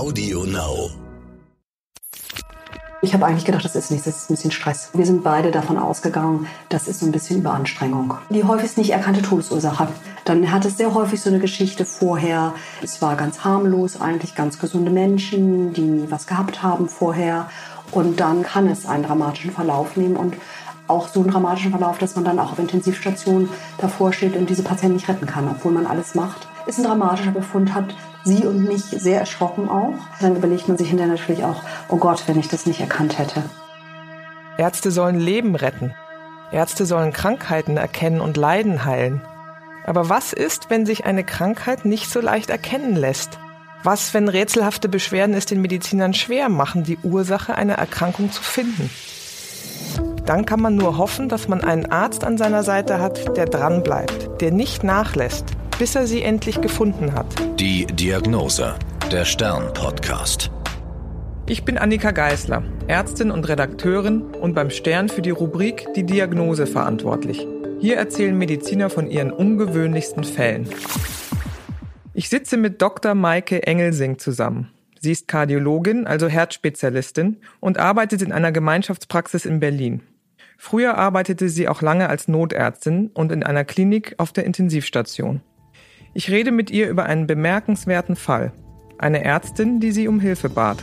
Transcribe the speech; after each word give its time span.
Audio 0.00 0.46
Now. 0.46 0.88
Ich 3.02 3.12
habe 3.12 3.26
eigentlich 3.26 3.44
gedacht, 3.44 3.66
das 3.66 3.76
ist 3.76 3.90
nichts, 3.90 4.06
das 4.06 4.16
ist 4.16 4.30
ein 4.30 4.34
bisschen 4.34 4.50
Stress. 4.50 4.88
Wir 4.94 5.04
sind 5.04 5.22
beide 5.22 5.50
davon 5.50 5.76
ausgegangen, 5.76 6.46
das 6.70 6.88
ist 6.88 7.00
so 7.00 7.06
ein 7.06 7.12
bisschen 7.12 7.40
Überanstrengung. 7.40 8.14
Die 8.30 8.42
häufigst 8.42 8.78
nicht 8.78 8.92
erkannte 8.92 9.20
Todesursache. 9.20 9.88
Dann 10.24 10.50
hat 10.50 10.64
es 10.64 10.78
sehr 10.78 10.94
häufig 10.94 11.20
so 11.20 11.28
eine 11.28 11.38
Geschichte 11.38 11.84
vorher. 11.84 12.54
Es 12.82 13.02
war 13.02 13.14
ganz 13.14 13.44
harmlos, 13.44 14.00
eigentlich 14.00 14.34
ganz 14.34 14.58
gesunde 14.58 14.90
Menschen, 14.90 15.74
die 15.74 16.10
was 16.10 16.26
gehabt 16.26 16.62
haben 16.62 16.88
vorher. 16.88 17.50
Und 17.92 18.20
dann 18.20 18.42
kann 18.42 18.68
es 18.68 18.86
einen 18.86 19.02
dramatischen 19.02 19.50
Verlauf 19.50 19.98
nehmen 19.98 20.16
und 20.16 20.34
auch 20.88 21.08
so 21.08 21.20
einen 21.20 21.30
dramatischen 21.30 21.72
Verlauf, 21.72 21.98
dass 21.98 22.14
man 22.14 22.24
dann 22.24 22.38
auch 22.38 22.52
auf 22.52 22.58
Intensivstation 22.58 23.50
davor 23.76 24.14
steht 24.14 24.34
und 24.34 24.48
diese 24.48 24.62
Patienten 24.62 24.96
nicht 24.96 25.10
retten 25.10 25.26
kann, 25.26 25.46
obwohl 25.46 25.72
man 25.72 25.86
alles 25.86 26.14
macht. 26.14 26.48
Ist 26.70 26.78
ein 26.78 26.84
dramatischer 26.84 27.32
Befund, 27.32 27.74
hat 27.74 27.96
sie 28.22 28.46
und 28.46 28.62
mich 28.62 28.82
sehr 28.82 29.18
erschrocken 29.18 29.68
auch. 29.68 29.94
Dann 30.20 30.36
überlegt 30.36 30.68
man 30.68 30.78
sich 30.78 30.88
hinterher 30.88 31.12
natürlich 31.12 31.42
auch, 31.42 31.64
oh 31.88 31.96
Gott, 31.96 32.22
wenn 32.28 32.38
ich 32.38 32.46
das 32.46 32.64
nicht 32.64 32.80
erkannt 32.80 33.18
hätte. 33.18 33.42
Ärzte 34.56 34.92
sollen 34.92 35.18
Leben 35.18 35.56
retten. 35.56 35.96
Ärzte 36.52 36.86
sollen 36.86 37.12
Krankheiten 37.12 37.76
erkennen 37.76 38.20
und 38.20 38.36
Leiden 38.36 38.84
heilen. 38.84 39.20
Aber 39.84 40.08
was 40.08 40.32
ist, 40.32 40.70
wenn 40.70 40.86
sich 40.86 41.06
eine 41.06 41.24
Krankheit 41.24 41.84
nicht 41.86 42.08
so 42.08 42.20
leicht 42.20 42.50
erkennen 42.50 42.94
lässt? 42.94 43.40
Was, 43.82 44.14
wenn 44.14 44.28
rätselhafte 44.28 44.88
Beschwerden 44.88 45.34
es 45.34 45.46
den 45.46 45.60
Medizinern 45.60 46.14
schwer 46.14 46.48
machen, 46.48 46.84
die 46.84 46.98
Ursache 47.02 47.56
einer 47.56 47.78
Erkrankung 47.78 48.30
zu 48.30 48.44
finden? 48.44 48.90
Dann 50.24 50.46
kann 50.46 50.60
man 50.60 50.76
nur 50.76 50.98
hoffen, 50.98 51.28
dass 51.28 51.48
man 51.48 51.64
einen 51.64 51.90
Arzt 51.90 52.22
an 52.22 52.38
seiner 52.38 52.62
Seite 52.62 53.00
hat, 53.00 53.36
der 53.36 53.46
dranbleibt, 53.46 54.40
der 54.40 54.52
nicht 54.52 54.84
nachlässt, 54.84 55.56
bis 55.80 55.94
er 55.94 56.06
sie 56.06 56.20
endlich 56.20 56.60
gefunden 56.60 57.14
hat. 57.14 57.26
Die 57.58 57.86
Diagnose, 57.86 58.74
der 59.10 59.24
Stern-Podcast. 59.24 60.50
Ich 61.46 61.64
bin 61.64 61.78
Annika 61.78 62.10
Geisler, 62.10 62.62
Ärztin 62.86 63.30
und 63.30 63.48
Redakteurin 63.48 64.20
und 64.20 64.52
beim 64.52 64.68
Stern 64.68 65.08
für 65.08 65.22
die 65.22 65.30
Rubrik 65.30 65.86
Die 65.96 66.04
Diagnose 66.04 66.66
verantwortlich. 66.66 67.46
Hier 67.80 67.96
erzählen 67.96 68.36
Mediziner 68.36 68.90
von 68.90 69.10
ihren 69.10 69.32
ungewöhnlichsten 69.32 70.24
Fällen. 70.24 70.68
Ich 72.12 72.28
sitze 72.28 72.58
mit 72.58 72.82
Dr. 72.82 73.14
Maike 73.14 73.66
Engelsing 73.66 74.18
zusammen. 74.18 74.68
Sie 75.00 75.12
ist 75.12 75.28
Kardiologin, 75.28 76.06
also 76.06 76.28
Herzspezialistin 76.28 77.38
und 77.58 77.78
arbeitet 77.78 78.20
in 78.20 78.32
einer 78.32 78.52
Gemeinschaftspraxis 78.52 79.46
in 79.46 79.60
Berlin. 79.60 80.02
Früher 80.58 80.98
arbeitete 80.98 81.48
sie 81.48 81.68
auch 81.68 81.80
lange 81.80 82.10
als 82.10 82.28
Notärztin 82.28 83.10
und 83.14 83.32
in 83.32 83.42
einer 83.42 83.64
Klinik 83.64 84.14
auf 84.18 84.30
der 84.30 84.44
Intensivstation. 84.44 85.40
Ich 86.12 86.30
rede 86.30 86.50
mit 86.50 86.70
ihr 86.70 86.88
über 86.88 87.04
einen 87.04 87.26
bemerkenswerten 87.26 88.16
Fall. 88.16 88.52
Eine 88.98 89.24
Ärztin, 89.24 89.80
die 89.80 89.92
sie 89.92 90.08
um 90.08 90.20
Hilfe 90.20 90.48
bat. 90.48 90.82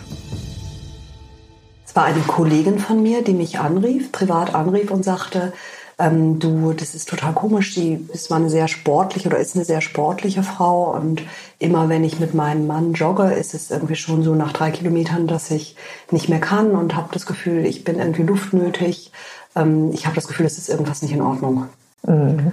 Es 1.85 1.95
war 1.95 2.05
eine 2.05 2.21
Kollegin 2.21 2.79
von 2.79 3.03
mir, 3.03 3.23
die 3.23 3.33
mich 3.33 3.59
anrief, 3.59 4.11
privat 4.11 4.55
anrief 4.55 4.89
und 4.89 5.03
sagte, 5.03 5.53
ähm, 5.99 6.39
du, 6.39 6.73
das 6.73 6.93
ist 6.93 7.09
total 7.09 7.33
komisch, 7.33 7.73
die 7.73 8.07
ist 8.13 8.29
mal 8.29 8.37
eine 8.37 8.49
sehr 8.49 8.67
sportliche 8.67 9.29
oder 9.29 9.39
ist 9.39 9.55
eine 9.55 9.65
sehr 9.65 9.81
sportliche 9.81 10.43
Frau 10.43 10.95
und 10.95 11.23
immer 11.59 11.89
wenn 11.89 12.03
ich 12.03 12.19
mit 12.19 12.35
meinem 12.35 12.67
Mann 12.67 12.93
jogge, 12.93 13.33
ist 13.33 13.53
es 13.53 13.71
irgendwie 13.71 13.95
schon 13.95 14.21
so 14.21 14.35
nach 14.35 14.53
drei 14.53 14.69
Kilometern, 14.69 15.27
dass 15.27 15.49
ich 15.49 15.75
nicht 16.11 16.29
mehr 16.29 16.39
kann 16.39 16.71
und 16.71 16.95
habe 16.95 17.09
das 17.11 17.25
Gefühl, 17.25 17.65
ich 17.65 17.83
bin 17.83 17.97
irgendwie 17.97 18.23
luftnötig. 18.23 19.11
Ähm, 19.55 19.91
ich 19.91 20.05
habe 20.05 20.15
das 20.15 20.27
Gefühl, 20.27 20.45
es 20.45 20.57
ist 20.57 20.69
irgendwas 20.69 21.01
nicht 21.01 21.13
in 21.13 21.21
Ordnung. 21.21 21.65
Mhm. 22.05 22.51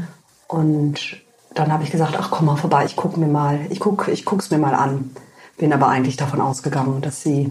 Und 0.48 1.23
dann 1.54 1.72
habe 1.72 1.84
ich 1.84 1.90
gesagt, 1.90 2.16
ach 2.18 2.30
komm 2.30 2.46
mal 2.46 2.56
vorbei, 2.56 2.84
ich 2.84 2.96
gucke 2.96 3.18
mir 3.18 3.28
mal, 3.28 3.60
ich 3.70 3.80
guck, 3.80 4.08
ich 4.08 4.24
guck's 4.24 4.50
mir 4.50 4.58
mal 4.58 4.74
an. 4.74 5.14
Bin 5.56 5.72
aber 5.72 5.88
eigentlich 5.88 6.16
davon 6.16 6.40
ausgegangen, 6.40 7.00
dass 7.00 7.22
sie 7.22 7.48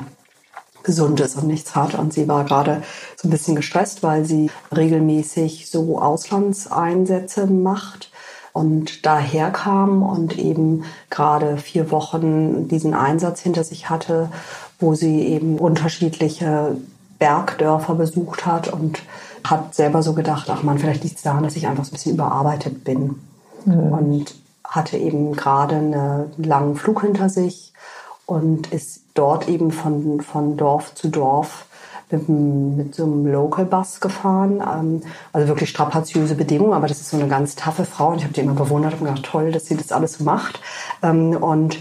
gesund 0.84 1.22
ist 1.22 1.38
und 1.38 1.48
nichts 1.48 1.76
hat. 1.76 1.96
Und 1.96 2.14
sie 2.14 2.28
war 2.28 2.44
gerade 2.44 2.84
so 3.16 3.28
ein 3.28 3.32
bisschen 3.32 3.56
gestresst, 3.56 4.04
weil 4.04 4.26
sie 4.26 4.52
regelmäßig 4.76 5.70
so 5.70 6.00
Auslandseinsätze 6.00 7.48
macht 7.48 8.12
und 8.52 9.06
daher 9.06 9.50
kam 9.50 10.04
und 10.04 10.38
eben 10.38 10.84
gerade 11.10 11.58
vier 11.58 11.90
Wochen 11.90 12.68
diesen 12.68 12.94
Einsatz 12.94 13.40
hinter 13.40 13.64
sich 13.64 13.90
hatte, 13.90 14.30
wo 14.80 14.94
sie 14.94 15.22
eben 15.22 15.58
unterschiedliche 15.58 16.76
Bergdörfer 17.18 17.96
besucht 17.96 18.46
hat 18.46 18.68
und 18.68 19.02
hat 19.46 19.74
selber 19.74 20.04
so 20.04 20.14
gedacht, 20.14 20.50
ach 20.50 20.62
man, 20.62 20.78
vielleicht 20.78 21.04
liegt 21.04 21.18
es 21.18 21.24
daran, 21.24 21.44
dass 21.44 21.56
ich 21.56 21.68
einfach 21.68 21.86
so 21.86 21.92
ein 21.92 21.94
bisschen 21.94 22.14
überarbeitet 22.14 22.84
bin 22.84 23.16
mhm. 23.66 23.92
und 23.92 24.36
hatte 24.64 24.98
eben 24.98 25.34
gerade 25.34 25.76
einen 25.76 26.32
langen 26.38 26.76
Flug 26.76 27.02
hinter 27.02 27.30
sich 27.30 27.74
und 28.26 28.72
ist 28.74 29.04
dort 29.14 29.48
eben 29.48 29.72
von, 29.72 30.22
von 30.22 30.58
Dorf 30.58 30.96
zu 30.96 31.10
Dorf 31.10 31.66
mit, 32.10 32.30
mit 32.30 32.96
so 32.96 33.04
einem 33.04 33.26
Local 33.28 33.66
Bus 33.66 34.00
gefahren. 34.00 34.62
Ähm, 34.62 35.02
also 35.34 35.48
wirklich 35.48 35.70
strapaziöse 35.70 36.36
Bedingungen, 36.36 36.74
aber 36.74 36.88
das 36.88 37.02
ist 37.02 37.10
so 37.10 37.18
eine 37.18 37.28
ganz 37.28 37.56
taffe 37.56 37.86
Frau 37.86 38.10
und 38.10 38.18
ich 38.18 38.24
habe 38.24 38.34
die 38.34 38.42
immer 38.42 38.54
bewundert 38.54 38.94
und 38.94 39.06
gedacht, 39.06 39.24
toll, 39.24 39.52
dass 39.52 39.66
sie 39.66 39.76
das 39.76 39.92
alles 39.92 40.14
so 40.14 40.24
macht. 40.24 40.62
Ähm, 41.02 41.36
und 41.36 41.78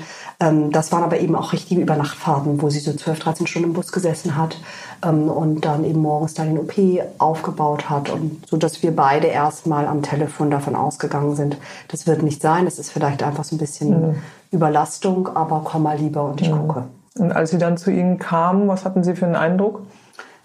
das 0.71 0.91
waren 0.93 1.05
aber 1.05 1.21
eben 1.21 1.37
auch 1.37 1.53
richtige 1.53 1.81
Übernachtfahrten, 1.81 2.61
wo 2.63 2.71
sie 2.71 2.81
so 2.81 2.93
12, 2.93 3.19
13 3.21 3.47
Stunden 3.47 3.69
im 3.69 3.75
Bus 3.75 3.93
gesessen 3.93 4.37
hat 4.37 4.57
ähm, 5.05 5.29
und 5.29 5.65
dann 5.65 5.85
eben 5.85 6.01
morgens 6.01 6.35
da 6.35 6.45
den 6.45 6.59
OP 6.59 6.73
aufgebaut 7.19 7.89
hat 7.91 8.11
und 8.11 8.47
so, 8.49 8.57
dass 8.57 8.83
wir 8.83 8.95
beide 8.95 9.29
erstmal 9.29 9.87
am 9.87 10.03
Telefon 10.03 10.51
davon 10.51 10.75
ausgegangen 10.75 11.37
sind, 11.37 11.59
das 11.89 12.07
wird 12.07 12.23
nicht 12.23 12.43
sein, 12.43 12.65
das 12.65 12.79
ist 12.79 12.91
vielleicht 12.91 13.23
einfach 13.23 13.45
so 13.45 13.55
ein 13.55 13.59
bisschen 13.59 14.09
mhm. 14.09 14.15
Überlastung, 14.51 15.29
aber 15.35 15.63
komm 15.65 15.85
mal 15.85 15.97
lieber 15.97 16.25
und 16.25 16.41
ich 16.41 16.51
mhm. 16.51 16.67
gucke. 16.67 16.85
Und 17.19 17.33
als 17.33 17.51
sie 17.51 17.59
dann 17.59 17.77
zu 17.77 17.91
Ihnen 17.91 18.19
kamen, 18.19 18.69
was 18.69 18.85
hatten 18.85 19.05
Sie 19.05 19.15
für 19.15 19.27
einen 19.27 19.37
Eindruck? 19.37 19.83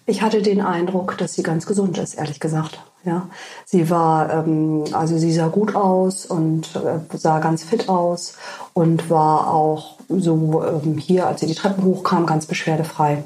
Ich 0.09 0.22
hatte 0.22 0.41
den 0.41 0.62
Eindruck, 0.62 1.18
dass 1.18 1.34
sie 1.34 1.44
ganz 1.44 1.66
gesund 1.66 1.97
ist, 1.97 2.13
ehrlich 2.16 2.40
gesagt. 2.40 2.79
Ja, 3.03 3.28
sie 3.66 3.90
war, 3.90 4.34
ähm, 4.34 4.85
also 4.94 5.18
sie 5.18 5.34
sah 5.34 5.50
gut 5.50 5.75
aus 5.75 6.25
und 6.25 6.75
äh, 6.78 7.18
sah 7.18 7.40
ganz 7.40 7.63
fit 7.63 7.90
aus 7.90 8.34
und 8.73 9.09
war 9.09 9.53
auch 9.53 9.97
so 10.09 10.63
ähm, 10.63 10.97
hier, 10.97 11.28
als 11.28 11.41
sie 11.41 11.46
die 11.46 11.56
Treppen 11.56 11.84
hochkam, 11.84 12.25
ganz 12.25 12.46
beschwerdefrei. 12.46 13.23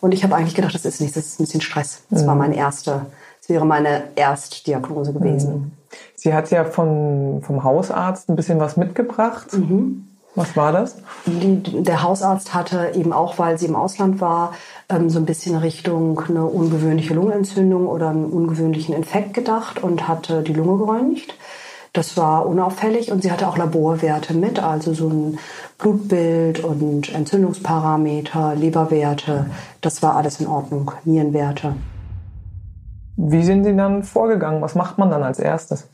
Und 0.00 0.12
ich 0.12 0.24
habe 0.24 0.34
eigentlich 0.34 0.56
gedacht, 0.56 0.74
das 0.74 0.84
ist 0.84 1.00
nichts, 1.00 1.14
das 1.14 1.26
ist 1.26 1.40
ein 1.40 1.44
bisschen 1.44 1.60
Stress. 1.60 2.02
Das 2.10 2.22
mhm. 2.22 2.26
war 2.26 2.34
meine 2.34 2.56
erste, 2.56 3.06
das 3.40 3.48
wäre 3.48 3.64
meine 3.64 4.02
Erstdiagnose 4.16 5.12
gewesen. 5.12 5.54
Mhm. 5.54 5.72
Sie 6.16 6.34
hat 6.34 6.50
ja 6.50 6.64
vom, 6.64 7.42
vom 7.42 7.62
Hausarzt 7.62 8.28
ein 8.28 8.36
bisschen 8.36 8.58
was 8.58 8.76
mitgebracht. 8.76 9.52
Mhm. 9.52 10.08
Was 10.34 10.56
war 10.56 10.72
das? 10.72 10.96
Der 11.26 12.02
Hausarzt 12.02 12.54
hatte 12.54 12.92
eben 12.94 13.12
auch, 13.12 13.38
weil 13.38 13.56
sie 13.56 13.66
im 13.66 13.76
Ausland 13.76 14.20
war, 14.20 14.52
ähm, 14.88 15.08
so 15.08 15.20
ein 15.20 15.26
bisschen 15.26 15.56
Richtung 15.56 16.20
eine 16.28 16.44
ungewöhnliche 16.44 17.14
Lungenentzündung 17.14 17.86
oder 17.86 18.10
einen 18.10 18.26
ungewöhnlichen 18.26 18.94
Infekt 18.94 19.34
gedacht 19.34 19.82
und 19.82 20.08
hatte 20.08 20.42
die 20.42 20.52
Lunge 20.52 20.84
gereinigt. 20.84 21.36
Das 21.92 22.16
war 22.16 22.46
unauffällig 22.46 23.12
und 23.12 23.22
sie 23.22 23.30
hatte 23.30 23.46
auch 23.46 23.56
Laborwerte 23.56 24.34
mit, 24.34 24.58
also 24.58 24.92
so 24.92 25.08
ein 25.08 25.38
Blutbild 25.78 26.64
und 26.64 27.14
Entzündungsparameter, 27.14 28.56
Leberwerte. 28.56 29.46
Das 29.80 30.02
war 30.02 30.16
alles 30.16 30.40
in 30.40 30.48
Ordnung, 30.48 30.90
Nierenwerte. 31.04 31.76
Wie 33.16 33.44
sind 33.44 33.62
Sie 33.62 33.76
dann 33.76 34.02
vorgegangen? 34.02 34.60
Was 34.60 34.74
macht 34.74 34.98
man 34.98 35.08
dann 35.08 35.22
als 35.22 35.38
erstes? 35.38 35.88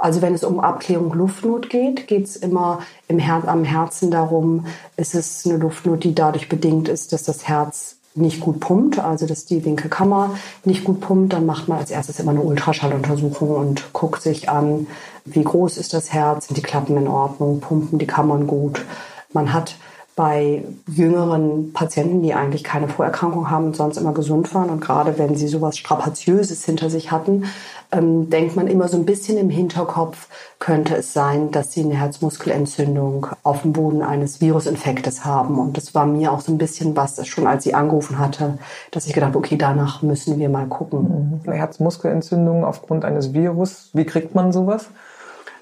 Also 0.00 0.22
wenn 0.22 0.34
es 0.34 0.44
um 0.44 0.60
Abklärung 0.60 1.12
Luftnot 1.12 1.68
geht, 1.68 2.06
geht 2.08 2.24
es 2.24 2.36
immer 2.36 2.80
im 3.06 3.18
Her 3.18 3.42
am 3.46 3.64
Herzen 3.64 4.10
darum, 4.10 4.66
ist 4.96 5.14
es 5.14 5.44
eine 5.44 5.58
Luftnot, 5.58 6.04
die 6.04 6.14
dadurch 6.14 6.48
bedingt 6.48 6.88
ist, 6.88 7.12
dass 7.12 7.22
das 7.22 7.46
Herz 7.46 7.96
nicht 8.14 8.40
gut 8.40 8.60
pumpt, 8.60 8.98
also 8.98 9.26
dass 9.26 9.44
die 9.44 9.60
linke 9.60 9.88
Kammer 9.88 10.34
nicht 10.64 10.84
gut 10.84 11.00
pumpt, 11.00 11.34
dann 11.34 11.46
macht 11.46 11.68
man 11.68 11.78
als 11.78 11.90
erstes 11.90 12.18
immer 12.18 12.30
eine 12.30 12.40
Ultraschalluntersuchung 12.40 13.50
und 13.50 13.92
guckt 13.92 14.22
sich 14.22 14.48
an, 14.48 14.86
wie 15.26 15.44
groß 15.44 15.76
ist 15.76 15.92
das 15.92 16.12
Herz, 16.12 16.48
sind 16.48 16.56
die 16.56 16.62
Klappen 16.62 16.96
in 16.96 17.06
Ordnung, 17.06 17.60
pumpen 17.60 17.98
die 17.98 18.06
Kammern 18.06 18.46
gut. 18.46 18.84
Man 19.32 19.52
hat 19.52 19.76
bei 20.16 20.64
jüngeren 20.88 21.72
Patienten, 21.72 22.22
die 22.22 22.34
eigentlich 22.34 22.64
keine 22.64 22.88
Vorerkrankung 22.88 23.48
haben 23.48 23.66
und 23.66 23.76
sonst 23.76 23.96
immer 23.96 24.12
gesund 24.12 24.52
waren 24.54 24.70
und 24.70 24.80
gerade 24.80 25.18
wenn 25.18 25.36
sie 25.36 25.48
sowas 25.48 25.78
Strapaziöses 25.78 26.64
hinter 26.64 26.90
sich 26.90 27.12
hatten, 27.12 27.44
ähm, 27.92 28.30
denkt 28.30 28.56
man 28.56 28.66
immer 28.66 28.88
so 28.88 28.96
ein 28.96 29.04
bisschen 29.04 29.36
im 29.36 29.50
Hinterkopf, 29.50 30.28
könnte 30.58 30.96
es 30.96 31.12
sein, 31.12 31.50
dass 31.50 31.72
sie 31.72 31.82
eine 31.82 31.94
Herzmuskelentzündung 31.94 33.26
auf 33.42 33.62
dem 33.62 33.72
Boden 33.72 34.02
eines 34.02 34.40
Virusinfektes 34.40 35.24
haben. 35.24 35.58
Und 35.58 35.76
das 35.76 35.94
war 35.94 36.06
mir 36.06 36.32
auch 36.32 36.40
so 36.40 36.52
ein 36.52 36.58
bisschen 36.58 36.96
was, 36.96 37.26
schon 37.26 37.46
als 37.46 37.64
sie 37.64 37.74
angerufen 37.74 38.18
hatte, 38.18 38.58
dass 38.90 39.06
ich 39.06 39.12
gedacht 39.12 39.34
okay, 39.34 39.56
danach 39.56 40.02
müssen 40.02 40.38
wir 40.38 40.48
mal 40.48 40.66
gucken. 40.66 41.40
Mhm. 41.44 41.52
Herzmuskelentzündung 41.52 42.64
aufgrund 42.64 43.04
eines 43.04 43.32
Virus, 43.32 43.90
wie 43.92 44.04
kriegt 44.04 44.34
man 44.34 44.52
sowas? 44.52 44.86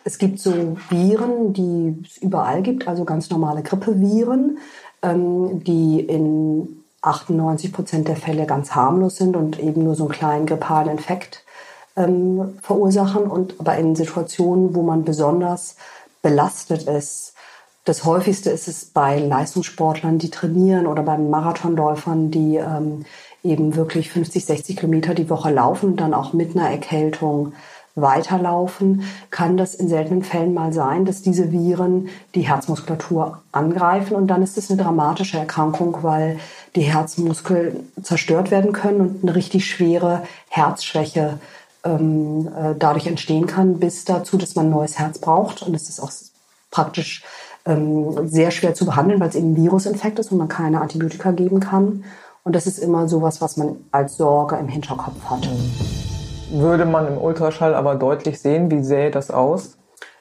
Es 0.04 0.18
gibt 0.18 0.38
so 0.38 0.76
Viren, 0.88 1.52
die 1.52 2.02
es 2.04 2.18
überall 2.18 2.62
gibt, 2.62 2.88
also 2.88 3.04
ganz 3.04 3.30
normale 3.30 3.62
Grippeviren, 3.62 4.58
ähm, 5.02 5.62
die 5.64 6.00
in 6.00 6.82
98 7.02 7.72
Prozent 7.72 8.08
der 8.08 8.16
Fälle 8.16 8.46
ganz 8.46 8.74
harmlos 8.74 9.16
sind 9.16 9.36
und 9.36 9.58
eben 9.60 9.84
nur 9.84 9.94
so 9.94 10.04
einen 10.04 10.12
kleinen 10.12 10.46
grippalen 10.46 10.88
Infekt 10.88 11.44
ähm, 11.98 12.58
verursachen. 12.62 13.24
Und 13.24 13.54
aber 13.58 13.76
in 13.76 13.96
Situationen, 13.96 14.74
wo 14.74 14.82
man 14.82 15.04
besonders 15.04 15.76
belastet 16.22 16.84
ist, 16.84 17.34
Das 17.88 18.04
häufigste 18.04 18.50
ist 18.50 18.68
es 18.68 18.84
bei 18.84 19.18
Leistungssportlern, 19.18 20.18
die 20.18 20.28
trainieren 20.28 20.86
oder 20.86 21.02
bei 21.02 21.16
Marathonläufern, 21.16 22.30
die 22.30 22.56
ähm, 22.56 23.06
eben 23.42 23.76
wirklich 23.76 24.10
50, 24.10 24.44
60 24.44 24.76
Kilometer 24.76 25.14
die 25.14 25.30
Woche 25.30 25.50
laufen 25.50 25.92
und 25.92 25.96
dann 26.00 26.12
auch 26.12 26.34
mit 26.34 26.54
einer 26.54 26.68
Erkältung 26.68 27.54
weiterlaufen, 27.94 29.04
kann 29.30 29.56
das 29.56 29.74
in 29.74 29.88
seltenen 29.88 30.22
Fällen 30.22 30.52
mal 30.52 30.74
sein, 30.74 31.06
dass 31.06 31.22
diese 31.22 31.50
Viren 31.50 32.10
die 32.34 32.42
Herzmuskulatur 32.42 33.40
angreifen 33.52 34.16
und 34.16 34.26
dann 34.26 34.42
ist 34.42 34.58
es 34.58 34.70
eine 34.70 34.82
dramatische 34.82 35.38
Erkrankung, 35.38 35.96
weil 36.02 36.38
die 36.76 36.82
Herzmuskeln 36.82 37.88
zerstört 38.02 38.50
werden 38.50 38.74
können 38.74 39.00
und 39.00 39.22
eine 39.22 39.34
richtig 39.34 39.64
schwere 39.64 40.24
Herzschwäche 40.50 41.38
ähm, 41.84 42.48
äh, 42.48 42.74
dadurch 42.78 43.06
entstehen 43.06 43.46
kann, 43.46 43.78
bis 43.78 44.04
dazu, 44.04 44.36
dass 44.36 44.54
man 44.54 44.66
ein 44.66 44.70
neues 44.70 44.98
Herz 44.98 45.18
braucht 45.18 45.62
und 45.62 45.74
es 45.74 45.88
ist 45.88 46.00
auch 46.00 46.10
praktisch 46.70 47.24
ähm, 47.64 48.28
sehr 48.28 48.50
schwer 48.50 48.74
zu 48.74 48.84
behandeln, 48.86 49.20
weil 49.20 49.28
es 49.28 49.34
eben 49.34 49.52
ein 49.52 49.56
Virusinfekt 49.56 50.18
ist 50.18 50.32
und 50.32 50.38
man 50.38 50.48
keine 50.48 50.80
Antibiotika 50.80 51.30
geben 51.30 51.60
kann. 51.60 52.04
Und 52.44 52.54
das 52.54 52.66
ist 52.66 52.78
immer 52.78 53.08
sowas, 53.08 53.40
was 53.40 53.56
man 53.56 53.76
als 53.92 54.16
Sorge 54.16 54.56
im 54.56 54.68
Hinterkopf 54.68 55.22
hat. 55.26 55.48
Würde 56.50 56.86
man 56.86 57.06
im 57.06 57.18
Ultraschall 57.18 57.74
aber 57.74 57.94
deutlich 57.94 58.40
sehen. 58.40 58.70
Wie 58.70 58.82
sähe 58.82 59.10
das 59.10 59.30
aus? 59.30 59.76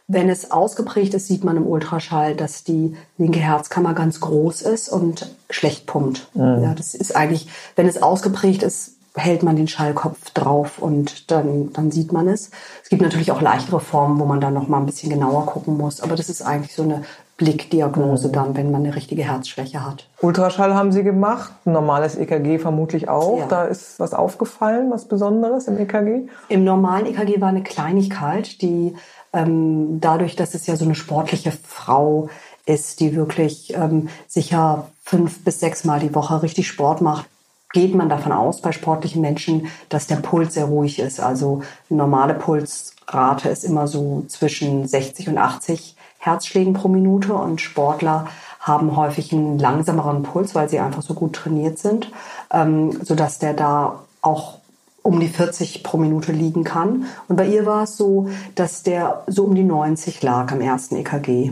Wenn 0.09 0.29
es 0.29 0.51
ausgeprägt 0.51 1.13
ist, 1.13 1.27
sieht 1.27 1.43
man 1.43 1.57
im 1.57 1.67
Ultraschall, 1.67 2.35
dass 2.35 2.63
die 2.63 2.95
linke 3.17 3.39
Herzkammer 3.39 3.93
ganz 3.93 4.19
groß 4.19 4.61
ist 4.61 4.89
und 4.89 5.33
schlecht 5.49 5.85
pumpt. 5.85 6.29
Mhm. 6.33 6.63
Ja, 6.63 6.73
das 6.73 6.95
ist 6.95 7.15
eigentlich, 7.15 7.47
wenn 7.75 7.87
es 7.87 8.01
ausgeprägt 8.01 8.63
ist, 8.63 8.96
hält 9.17 9.43
man 9.43 9.55
den 9.55 9.67
Schallkopf 9.67 10.31
drauf 10.31 10.79
und 10.79 11.31
dann, 11.31 11.73
dann 11.73 11.91
sieht 11.91 12.11
man 12.11 12.27
es. 12.27 12.51
Es 12.83 12.89
gibt 12.89 13.01
natürlich 13.01 13.31
auch 13.31 13.41
leichtere 13.41 13.79
Formen, 13.79 14.19
wo 14.19 14.25
man 14.25 14.39
dann 14.39 14.53
noch 14.53 14.67
mal 14.67 14.79
ein 14.79 14.85
bisschen 14.85 15.09
genauer 15.09 15.45
gucken 15.45 15.77
muss. 15.77 16.01
Aber 16.01 16.15
das 16.15 16.29
ist 16.29 16.41
eigentlich 16.41 16.75
so 16.75 16.83
eine 16.83 17.03
Blickdiagnose 17.37 18.29
dann, 18.29 18.57
wenn 18.57 18.71
man 18.71 18.83
eine 18.83 18.95
richtige 18.95 19.23
Herzschwäche 19.23 19.85
hat. 19.85 20.07
Ultraschall 20.21 20.73
haben 20.73 20.91
Sie 20.91 21.03
gemacht, 21.03 21.51
normales 21.65 22.15
EKG 22.15 22.57
vermutlich 22.57 23.09
auch. 23.09 23.39
Ja. 23.39 23.45
Da 23.47 23.65
ist 23.65 23.99
was 23.99 24.13
aufgefallen, 24.13 24.89
was 24.89 25.05
Besonderes 25.05 25.67
im 25.67 25.77
EKG? 25.77 26.29
Im 26.49 26.63
normalen 26.63 27.05
EKG 27.05 27.39
war 27.39 27.49
eine 27.49 27.63
Kleinigkeit, 27.63 28.61
die 28.61 28.95
ähm, 29.33 29.99
dadurch, 30.01 30.35
dass 30.35 30.55
es 30.55 30.65
ja 30.65 30.75
so 30.75 30.85
eine 30.85 30.95
sportliche 30.95 31.51
Frau 31.51 32.29
ist, 32.65 32.99
die 32.99 33.15
wirklich 33.15 33.73
ähm, 33.75 34.09
sicher 34.27 34.89
fünf 35.03 35.43
bis 35.43 35.59
sechs 35.59 35.85
Mal 35.85 35.99
die 35.99 36.15
Woche 36.15 36.41
richtig 36.41 36.67
Sport 36.67 37.01
macht, 37.01 37.27
geht 37.73 37.93
man 37.95 38.09
davon 38.09 38.31
aus 38.31 38.61
bei 38.61 38.71
sportlichen 38.71 39.21
Menschen, 39.21 39.67
dass 39.89 40.07
der 40.07 40.17
Puls 40.17 40.53
sehr 40.53 40.65
ruhig 40.65 40.99
ist. 40.99 41.19
Also 41.19 41.61
normale 41.89 42.33
Pulsrate 42.33 43.49
ist 43.49 43.63
immer 43.63 43.87
so 43.87 44.23
zwischen 44.27 44.87
60 44.87 45.29
und 45.29 45.37
80 45.37 45.95
Herzschlägen 46.19 46.73
pro 46.73 46.87
Minute 46.87 47.33
und 47.33 47.61
Sportler 47.61 48.27
haben 48.59 48.97
häufig 48.97 49.31
einen 49.31 49.59
langsameren 49.59 50.23
Puls, 50.23 50.55
weil 50.55 50.69
sie 50.69 50.79
einfach 50.79 51.01
so 51.01 51.13
gut 51.13 51.33
trainiert 51.33 51.77
sind, 51.77 52.11
ähm, 52.51 52.99
sodass 53.03 53.39
der 53.39 53.53
da 53.53 54.03
auch 54.21 54.59
um 55.03 55.21
die 55.21 55.29
40 55.29 55.83
pro 55.83 55.97
Minute 55.97 56.33
liegen 56.33 56.65
kann. 56.65 57.05
Und 57.29 57.37
bei 57.37 57.47
ihr 57.47 57.65
war 57.65 57.83
es 57.83 57.95
so, 57.95 58.29
dass 58.55 58.83
der 58.83 59.23
so 59.27 59.45
um 59.45 59.55
die 59.55 59.63
90 59.63 60.21
lag 60.21 60.51
am 60.51 60.59
ersten 60.59 60.97
EKG, 60.97 61.51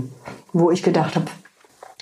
wo 0.51 0.71
ich 0.71 0.83
gedacht 0.83 1.15
habe, 1.15 1.27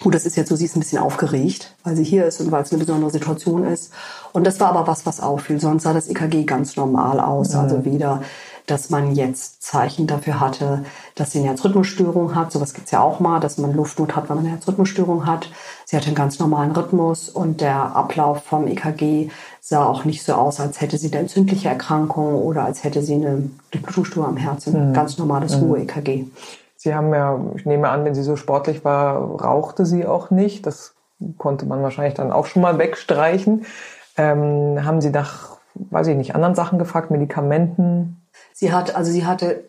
gut, 0.03 0.13
das 0.13 0.25
ist 0.25 0.35
jetzt 0.35 0.49
so, 0.49 0.55
sie 0.55 0.65
ist 0.65 0.75
ein 0.75 0.81
bisschen 0.81 0.99
aufgeregt, 0.99 1.73
weil 1.83 1.95
sie 1.95 2.03
hier 2.03 2.25
ist 2.25 2.39
und 2.41 2.51
weil 2.51 2.63
es 2.63 2.71
eine 2.71 2.79
besondere 2.79 3.09
Situation 3.09 3.65
ist. 3.65 3.91
Und 4.33 4.45
das 4.45 4.59
war 4.59 4.69
aber 4.69 4.85
was, 4.85 5.05
was 5.05 5.19
auffiel. 5.19 5.59
Sonst 5.59 5.83
sah 5.83 5.93
das 5.93 6.07
EKG 6.07 6.43
ganz 6.43 6.75
normal 6.75 7.19
aus. 7.19 7.55
Also 7.55 7.77
mhm. 7.77 7.85
weder 7.85 8.21
dass 8.65 8.89
man 8.89 9.13
jetzt 9.13 9.61
Zeichen 9.61 10.07
dafür 10.07 10.39
hatte, 10.39 10.85
dass 11.15 11.31
sie 11.31 11.39
eine 11.39 11.49
Herzrhythmusstörung 11.49 12.33
hat. 12.33 12.51
Sowas 12.51 12.73
gibt's 12.73 12.91
ja 12.91 13.01
auch 13.01 13.19
mal, 13.19 13.39
dass 13.39 13.57
man 13.57 13.73
Luftnot 13.73 14.15
hat, 14.15 14.29
wenn 14.29 14.37
man 14.37 14.45
eine 14.45 14.55
Herzrhythmusstörung 14.55 15.25
hat. 15.25 15.49
Sie 15.85 15.97
hatte 15.97 16.07
einen 16.07 16.15
ganz 16.15 16.39
normalen 16.39 16.71
Rhythmus 16.71 17.29
und 17.29 17.61
der 17.61 17.95
Ablauf 17.95 18.43
vom 18.43 18.67
EKG 18.67 19.29
sah 19.59 19.85
auch 19.85 20.05
nicht 20.05 20.23
so 20.23 20.33
aus, 20.33 20.59
als 20.59 20.79
hätte 20.79 20.97
sie 20.97 21.07
eine 21.07 21.19
entzündliche 21.19 21.69
Erkrankung 21.69 22.35
oder 22.35 22.63
als 22.63 22.83
hätte 22.83 23.01
sie 23.01 23.15
eine 23.15 23.49
Durchblutungsstörung 23.71 24.29
am 24.29 24.37
Herzen. 24.37 24.89
Mhm. 24.89 24.93
Ganz 24.93 25.17
normales 25.17 25.57
mhm. 25.57 25.63
Ruhe-EKG. 25.63 26.25
Sie 26.83 26.93
haben 26.93 27.13
ja, 27.13 27.39
ich 27.55 27.65
nehme 27.65 27.87
an, 27.87 28.03
wenn 28.03 28.13
sie 28.13 28.23
so 28.23 28.35
sportlich 28.35 28.83
war, 28.83 29.15
rauchte 29.41 29.85
sie 29.85 30.05
auch 30.05 30.31
nicht. 30.31 30.65
Das 30.65 30.95
konnte 31.37 31.65
man 31.65 31.81
wahrscheinlich 31.81 32.15
dann 32.15 32.33
auch 32.33 32.45
schon 32.45 32.61
mal 32.61 32.77
wegstreichen. 32.77 33.65
Ähm, 34.17 34.83
haben 34.83 34.99
Sie 34.99 35.09
nach, 35.09 35.59
weiß 35.75 36.07
ich 36.07 36.17
nicht, 36.17 36.35
anderen 36.35 36.55
Sachen 36.55 36.79
gefragt, 36.79 37.09
Medikamenten? 37.09 38.21
Sie 38.51 38.73
hat, 38.73 38.97
also 38.97 39.13
sie 39.13 39.25
hatte 39.25 39.63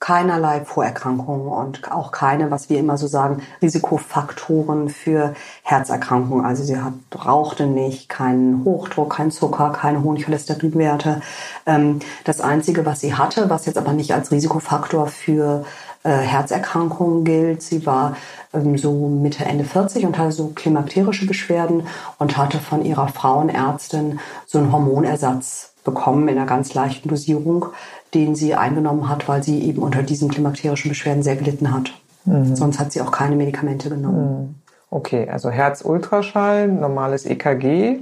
keinerlei 0.00 0.60
Vorerkrankungen 0.64 1.48
und 1.48 1.90
auch 1.90 2.12
keine, 2.12 2.50
was 2.50 2.70
wir 2.70 2.78
immer 2.78 2.98
so 2.98 3.06
sagen, 3.06 3.42
Risikofaktoren 3.60 4.90
für 4.90 5.34
Herzerkrankungen. 5.62 6.44
Also 6.44 6.62
sie 6.62 6.78
hat, 6.80 6.92
rauchte 7.24 7.66
nicht, 7.66 8.08
keinen 8.08 8.64
Hochdruck, 8.64 9.16
keinen 9.16 9.30
Zucker, 9.30 9.70
keine 9.70 10.02
hohen 10.02 10.22
Cholesterinwerte. 10.22 11.22
Ähm, 11.66 11.98
das 12.24 12.40
Einzige, 12.40 12.86
was 12.86 13.00
sie 13.00 13.14
hatte, 13.14 13.50
was 13.50 13.66
jetzt 13.66 13.78
aber 13.78 13.92
nicht 13.92 14.14
als 14.14 14.30
Risikofaktor 14.30 15.08
für 15.08 15.64
äh, 16.08 16.22
Herzerkrankungen 16.22 17.24
gilt, 17.24 17.60
sie 17.60 17.84
war 17.84 18.16
ähm, 18.54 18.78
so 18.78 18.92
Mitte, 18.92 19.44
Ende 19.44 19.64
40 19.64 20.06
und 20.06 20.16
hatte 20.16 20.32
so 20.32 20.52
klimakterische 20.54 21.26
Beschwerden 21.26 21.86
und 22.18 22.38
hatte 22.38 22.58
von 22.58 22.82
ihrer 22.82 23.08
Frauenärztin 23.08 24.18
so 24.46 24.58
einen 24.58 24.72
Hormonersatz 24.72 25.74
bekommen 25.84 26.28
in 26.28 26.38
einer 26.38 26.46
ganz 26.46 26.72
leichten 26.72 27.10
Dosierung, 27.10 27.66
den 28.14 28.34
sie 28.34 28.54
eingenommen 28.54 29.10
hat, 29.10 29.28
weil 29.28 29.42
sie 29.42 29.62
eben 29.62 29.82
unter 29.82 30.02
diesen 30.02 30.30
klimakterischen 30.30 30.88
Beschwerden 30.88 31.22
sehr 31.22 31.36
gelitten 31.36 31.74
hat. 31.74 31.92
Mhm. 32.24 32.56
Sonst 32.56 32.78
hat 32.78 32.90
sie 32.90 33.02
auch 33.02 33.12
keine 33.12 33.36
Medikamente 33.36 33.90
genommen. 33.90 34.40
Mhm. 34.40 34.54
Okay, 34.90 35.28
also 35.28 35.50
Herzultraschall, 35.50 36.68
normales 36.68 37.26
EKG. 37.26 38.00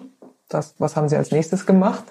Das, 0.49 0.75
was 0.79 0.95
haben 0.95 1.09
Sie 1.09 1.17
als 1.17 1.33
nächstes 1.33 1.67
gemacht? 1.67 2.05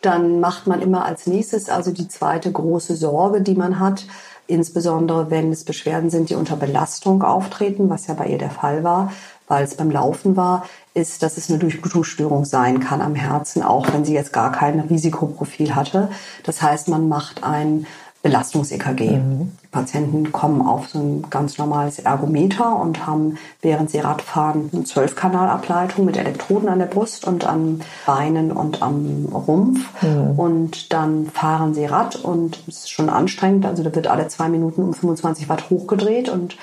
Dann 0.00 0.40
macht 0.40 0.66
man 0.66 0.80
immer 0.80 1.04
als 1.04 1.26
nächstes 1.26 1.68
also 1.68 1.90
die 1.90 2.08
zweite 2.08 2.50
große 2.50 2.96
Sorge, 2.96 3.42
die 3.42 3.54
man 3.54 3.78
hat, 3.78 4.06
insbesondere 4.46 5.30
wenn 5.30 5.52
es 5.52 5.64
Beschwerden 5.64 6.10
sind, 6.10 6.30
die 6.30 6.34
unter 6.34 6.56
Belastung 6.56 7.22
auftreten, 7.22 7.88
was 7.90 8.06
ja 8.06 8.14
bei 8.14 8.26
ihr 8.26 8.38
der 8.38 8.50
Fall 8.50 8.84
war, 8.84 9.12
weil 9.46 9.64
es 9.64 9.74
beim 9.74 9.90
Laufen 9.90 10.36
war, 10.36 10.66
ist, 10.94 11.22
dass 11.22 11.36
es 11.36 11.50
eine 11.50 11.58
Durchblutungsstörung 11.58 12.44
sein 12.44 12.80
kann 12.80 13.00
am 13.00 13.14
Herzen, 13.14 13.62
auch 13.62 13.92
wenn 13.92 14.04
sie 14.04 14.14
jetzt 14.14 14.32
gar 14.32 14.52
kein 14.52 14.80
Risikoprofil 14.80 15.74
hatte. 15.74 16.08
Das 16.44 16.62
heißt, 16.62 16.88
man 16.88 17.08
macht 17.08 17.42
ein 17.42 17.86
Belastungs-EKG. 18.24 19.18
Mhm. 19.18 19.52
Die 19.62 19.66
Patienten 19.66 20.32
kommen 20.32 20.62
auf 20.62 20.88
so 20.88 20.98
ein 20.98 21.26
ganz 21.28 21.58
normales 21.58 21.98
Ergometer 21.98 22.80
und 22.80 23.06
haben, 23.06 23.36
während 23.60 23.90
sie 23.90 23.98
Radfahren, 23.98 24.70
eine 24.72 24.84
Zwölfkanalableitung 24.84 26.06
mit 26.06 26.16
Elektroden 26.16 26.70
an 26.70 26.78
der 26.78 26.86
Brust 26.86 27.26
und 27.26 27.46
an 27.46 27.82
Beinen 28.06 28.50
und 28.50 28.82
am 28.82 29.26
Rumpf. 29.26 29.86
Mhm. 30.02 30.38
Und 30.38 30.92
dann 30.94 31.26
fahren 31.26 31.74
sie 31.74 31.84
Rad 31.84 32.16
und 32.16 32.58
es 32.66 32.78
ist 32.78 32.90
schon 32.90 33.10
anstrengend. 33.10 33.66
Also 33.66 33.82
da 33.82 33.94
wird 33.94 34.06
alle 34.06 34.26
zwei 34.28 34.48
Minuten 34.48 34.82
um 34.82 34.94
25 34.94 35.50
Watt 35.50 35.68
hochgedreht 35.68 36.30
und 36.30 36.56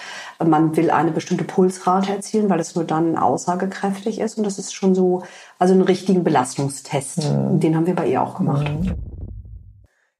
man 0.43 0.75
will 0.75 0.89
eine 0.89 1.11
bestimmte 1.11 1.43
Pulsrate 1.43 2.11
erzielen, 2.11 2.49
weil 2.49 2.59
es 2.59 2.73
nur 2.73 2.85
dann 2.85 3.15
aussagekräftig 3.19 4.19
ist. 4.19 4.39
Und 4.39 4.45
das 4.45 4.57
ist 4.57 4.73
schon 4.73 4.95
so, 4.95 5.21
also 5.59 5.75
einen 5.75 5.83
richtigen 5.83 6.23
Belastungstest. 6.23 7.31
Mhm. 7.31 7.59
Den 7.59 7.75
haben 7.75 7.85
wir 7.85 7.95
bei 7.95 8.07
ihr 8.07 8.23
auch 8.23 8.37
gemacht. 8.37 8.65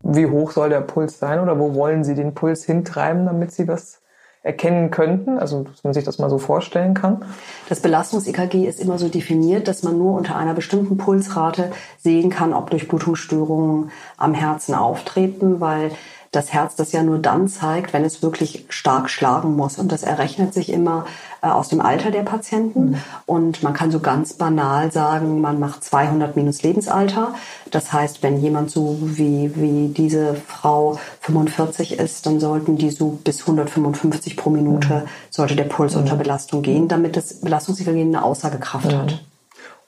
Wie 0.04 0.26
hoch 0.26 0.52
soll 0.52 0.70
der 0.70 0.82
Puls 0.82 1.20
sein 1.20 1.40
oder 1.40 1.60
wo 1.60 1.76
wollen 1.76 2.04
Sie 2.04 2.16
den 2.16 2.34
Puls 2.34 2.64
hintreiben, 2.64 3.26
damit 3.26 3.52
Sie 3.52 3.66
das 3.66 4.02
erkennen 4.44 4.90
könnten? 4.90 5.38
Also, 5.38 5.64
dass 5.64 5.84
man 5.84 5.94
sich 5.94 6.04
das 6.04 6.18
mal 6.18 6.30
so 6.30 6.40
vorstellen 6.40 6.94
kann. 6.94 7.24
Das 7.70 7.80
Belastungs-EKG 7.80 8.68
ist 8.68 8.80
immer 8.80 8.98
so 8.98 9.08
definiert, 9.08 9.68
dass 9.68 9.84
man 9.84 9.98
nur 9.98 10.18
unter 10.18 10.36
einer 10.36 10.54
bestimmten 10.54 10.98
Pulsrate 10.98 11.72
sehen 12.00 12.30
kann, 12.30 12.54
ob 12.54 12.70
Durchblutungsstörungen 12.72 13.92
am 14.18 14.34
Herzen 14.34 14.74
auftreten, 14.74 15.62
weil 15.62 15.92
das 16.32 16.54
Herz 16.54 16.76
das 16.76 16.94
ja 16.94 17.04
nur 17.04 17.20
dann 17.20 17.50
zeigt, 17.50 17.92
wenn 17.92 18.06
es 18.06 18.24
wirklich 18.24 18.66
stark 18.70 19.10
schlagen 19.10 19.58
muss. 19.58 19.78
Und 19.78 19.92
das 19.92 20.04
errechnet 20.04 20.54
sich 20.54 20.72
immer 20.72 21.06
äh, 21.42 21.48
aus 21.48 21.68
dem 21.68 21.82
Alter 21.82 22.10
der 22.10 22.22
Patienten. 22.22 22.92
Mhm. 22.92 22.96
Und 23.26 23.64
man 23.64 23.74
kann 23.74 23.92
so 23.92 24.00
ganz 24.00 24.34
banal 24.34 24.94
sagen, 24.94 25.42
man 25.42 25.60
macht 25.60 25.84
200 25.84 26.38
minus 26.38 26.64
Lebensalter. 26.64 27.36
Das 27.70 27.92
heißt, 27.92 28.24
wenn 28.24 28.40
jemand 28.40 28.72
so 28.72 28.98
wie, 29.02 29.52
wie 29.56 29.90
diese 29.90 30.36
Frau 30.36 30.98
45 31.20 32.00
ist, 32.00 32.26
dann 32.26 32.40
sollten 32.40 32.78
die 32.78 32.92
so 32.92 33.20
bis 33.24 33.42
155 33.42 34.38
pro 34.38 34.50
Minute, 34.50 34.94
mhm. 34.94 35.10
sollte 35.30 35.58
der 35.58 35.66
Puls 35.66 35.96
mhm. 35.96 36.04
unter 36.04 36.16
Belastung 36.16 36.62
gehen, 36.62 36.88
damit 36.88 37.18
das 37.18 37.42
Belastungssymptom 37.42 38.00
eine 38.00 38.24
Aussagekraft 38.24 38.90
mhm. 38.90 38.98
hat. 38.98 39.26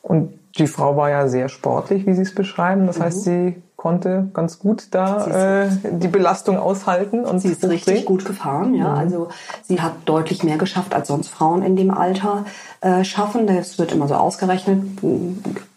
Und 0.01 0.33
die 0.57 0.67
Frau 0.67 0.97
war 0.97 1.09
ja 1.09 1.29
sehr 1.29 1.47
sportlich, 1.47 2.05
wie 2.05 2.13
Sie 2.13 2.21
es 2.21 2.35
beschreiben. 2.35 2.85
Das 2.85 2.99
heißt, 2.99 3.19
mhm. 3.19 3.21
sie 3.21 3.61
konnte 3.83 4.29
ganz 4.33 4.59
gut 4.59 4.87
da 4.91 5.65
äh, 5.65 5.69
die 5.91 6.07
Belastung 6.07 6.57
aushalten 6.57 7.25
und 7.25 7.39
sie 7.39 7.49
ist 7.49 7.65
richtig 7.65 8.05
gut 8.05 8.23
gefahren. 8.23 8.75
Ja, 8.75 8.91
mhm. 8.91 8.97
also 8.97 9.27
sie 9.61 9.81
hat 9.81 9.91
deutlich 10.05 10.41
mehr 10.41 10.57
geschafft 10.57 10.95
als 10.95 11.09
sonst 11.09 11.27
Frauen 11.27 11.63
in 11.63 11.75
dem 11.75 11.91
Alter 11.91 12.45
äh, 12.79 13.03
schaffen. 13.03 13.45
Das 13.45 13.77
wird 13.79 13.91
immer 13.91 14.07
so 14.07 14.13
ausgerechnet 14.13 14.81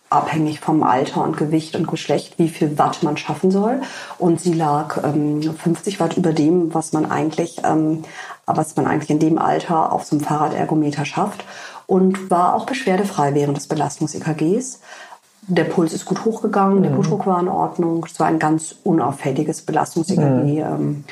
abhängig 0.09 0.61
vom 0.61 0.85
Alter 0.85 1.25
und 1.25 1.37
Gewicht 1.37 1.75
und 1.75 1.89
Geschlecht, 1.89 2.39
wie 2.39 2.49
viel 2.49 2.79
Watt 2.79 3.03
man 3.03 3.17
schaffen 3.17 3.51
soll. 3.51 3.81
Und 4.19 4.41
sie 4.41 4.53
lag 4.53 5.03
ähm, 5.03 5.43
50 5.43 5.99
Watt 5.99 6.17
über 6.17 6.33
dem, 6.33 6.73
was 6.73 6.93
man 6.93 7.11
eigentlich 7.11 7.63
ähm, 7.65 8.05
was 8.47 8.77
man 8.77 8.87
eigentlich 8.87 9.11
in 9.11 9.19
dem 9.19 9.39
Alter 9.39 9.93
auf 9.93 10.05
so 10.05 10.15
einem 10.15 10.25
Fahrradergometer 10.25 11.05
schafft. 11.05 11.45
Und 11.89 12.31
war 12.31 12.55
auch 12.55 12.67
beschwerdefrei 12.67 13.35
während 13.35 13.57
des 13.57 13.67
Belastungs-EKGs. 13.67 14.79
Der 15.49 15.65
Puls 15.65 15.93
ist 15.93 16.05
gut 16.05 16.25
hochgegangen, 16.25 16.79
mhm. 16.79 16.83
der 16.83 16.91
Blutdruck 16.91 17.27
war 17.27 17.41
in 17.41 17.49
Ordnung. 17.49 18.05
Es 18.07 18.19
war 18.19 18.27
ein 18.27 18.39
ganz 18.39 18.77
unauffälliges 18.85 19.63
Belastungs-EKG. 19.63 20.21
Mhm. 20.21 20.59
Ähm, 20.59 21.05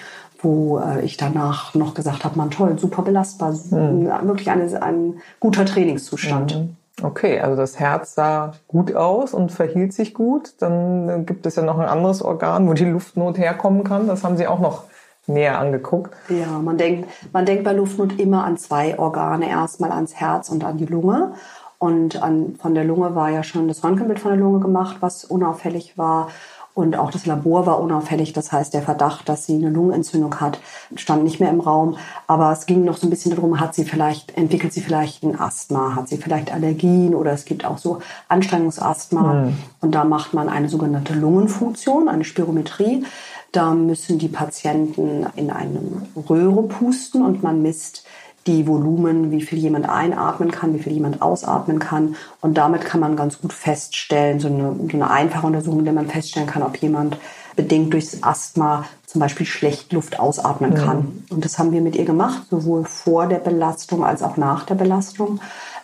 wo 0.44 0.78
äh, 0.78 1.02
ich 1.02 1.16
danach 1.16 1.74
noch 1.74 1.94
gesagt 1.94 2.24
habe, 2.24 2.36
man 2.36 2.50
toll, 2.50 2.78
super 2.78 3.02
belastbar, 3.02 3.52
mhm. 3.52 4.10
wirklich 4.24 4.50
eine, 4.50 4.82
ein 4.82 5.14
guter 5.40 5.64
Trainingszustand. 5.64 6.54
Mhm. 6.54 6.76
Okay, 7.02 7.40
also 7.40 7.56
das 7.56 7.80
Herz 7.80 8.14
sah 8.14 8.52
gut 8.68 8.94
aus 8.94 9.34
und 9.34 9.50
verhielt 9.50 9.92
sich 9.92 10.14
gut. 10.14 10.54
Dann 10.60 11.26
gibt 11.26 11.44
es 11.44 11.56
ja 11.56 11.62
noch 11.62 11.78
ein 11.78 11.88
anderes 11.88 12.22
Organ, 12.22 12.68
wo 12.68 12.74
die 12.74 12.84
Luftnot 12.84 13.36
herkommen 13.36 13.82
kann. 13.82 14.06
Das 14.06 14.22
haben 14.22 14.36
Sie 14.36 14.46
auch 14.46 14.60
noch 14.60 14.84
näher 15.26 15.58
angeguckt. 15.58 16.14
Ja, 16.28 16.58
man 16.58 16.78
denkt, 16.78 17.08
man 17.32 17.46
denkt 17.46 17.64
bei 17.64 17.72
Luftnot 17.72 18.20
immer 18.20 18.44
an 18.44 18.58
zwei 18.58 18.96
Organe. 18.96 19.48
Erstmal 19.48 19.90
ans 19.90 20.14
Herz 20.14 20.50
und 20.50 20.62
an 20.62 20.76
die 20.76 20.86
Lunge. 20.86 21.32
Und 21.78 22.22
an, 22.22 22.56
von 22.60 22.74
der 22.74 22.84
Lunge 22.84 23.14
war 23.14 23.30
ja 23.30 23.42
schon 23.42 23.68
das 23.68 23.84
Röntgenbild 23.84 24.20
von 24.20 24.30
der 24.30 24.40
Lunge 24.40 24.60
gemacht, 24.60 24.96
was 25.00 25.24
unauffällig 25.24 25.98
war. 25.98 26.28
Und 26.74 26.96
auch 26.96 27.12
das 27.12 27.24
Labor 27.24 27.66
war 27.66 27.80
unauffällig. 27.80 28.32
Das 28.32 28.50
heißt, 28.50 28.74
der 28.74 28.82
Verdacht, 28.82 29.28
dass 29.28 29.46
sie 29.46 29.54
eine 29.54 29.70
Lungenentzündung 29.70 30.40
hat, 30.40 30.58
stand 30.96 31.22
nicht 31.22 31.38
mehr 31.38 31.50
im 31.50 31.60
Raum. 31.60 31.96
Aber 32.26 32.50
es 32.50 32.66
ging 32.66 32.84
noch 32.84 32.96
so 32.96 33.06
ein 33.06 33.10
bisschen 33.10 33.32
darum, 33.32 33.60
hat 33.60 33.76
sie 33.76 33.84
vielleicht, 33.84 34.36
entwickelt 34.36 34.72
sie 34.72 34.80
vielleicht 34.80 35.22
ein 35.22 35.38
Asthma, 35.38 35.94
hat 35.94 36.08
sie 36.08 36.16
vielleicht 36.16 36.52
Allergien 36.52 37.14
oder 37.14 37.32
es 37.32 37.44
gibt 37.44 37.64
auch 37.64 37.78
so 37.78 38.00
Anstrengungsasthma. 38.26 39.34
Mhm. 39.34 39.58
Und 39.82 39.94
da 39.94 40.04
macht 40.04 40.34
man 40.34 40.48
eine 40.48 40.68
sogenannte 40.68 41.14
Lungenfunktion, 41.14 42.08
eine 42.08 42.24
Spirometrie. 42.24 43.04
Da 43.52 43.72
müssen 43.72 44.18
die 44.18 44.26
Patienten 44.26 45.26
in 45.36 45.52
einem 45.52 46.02
Röhre 46.28 46.64
pusten 46.64 47.24
und 47.24 47.44
man 47.44 47.62
misst 47.62 48.04
die 48.46 48.66
Volumen, 48.66 49.30
wie 49.30 49.42
viel 49.42 49.58
jemand 49.58 49.88
einatmen 49.88 50.50
kann, 50.50 50.74
wie 50.74 50.78
viel 50.78 50.92
jemand 50.92 51.22
ausatmen 51.22 51.78
kann. 51.78 52.16
Und 52.40 52.58
damit 52.58 52.84
kann 52.84 53.00
man 53.00 53.16
ganz 53.16 53.40
gut 53.40 53.52
feststellen, 53.52 54.40
so 54.40 54.48
eine, 54.48 54.76
so 54.90 54.96
eine 54.96 55.10
einfache 55.10 55.46
Untersuchung, 55.46 55.80
in 55.80 55.84
der 55.86 55.94
man 55.94 56.08
feststellen 56.08 56.48
kann, 56.48 56.62
ob 56.62 56.76
jemand 56.76 57.16
bedingt 57.56 57.92
durchs 57.92 58.22
Asthma 58.22 58.84
zum 59.06 59.20
Beispiel 59.20 59.46
schlecht 59.46 59.92
Luft 59.92 60.18
ausatmen 60.18 60.74
kann. 60.74 60.98
Mhm. 60.98 61.24
Und 61.30 61.44
das 61.44 61.58
haben 61.58 61.72
wir 61.72 61.80
mit 61.80 61.96
ihr 61.96 62.04
gemacht, 62.04 62.42
sowohl 62.50 62.84
vor 62.84 63.28
der 63.28 63.38
Belastung 63.38 64.04
als 64.04 64.22
auch 64.22 64.36
nach 64.36 64.66
der 64.66 64.74
Belastung. 64.74 65.40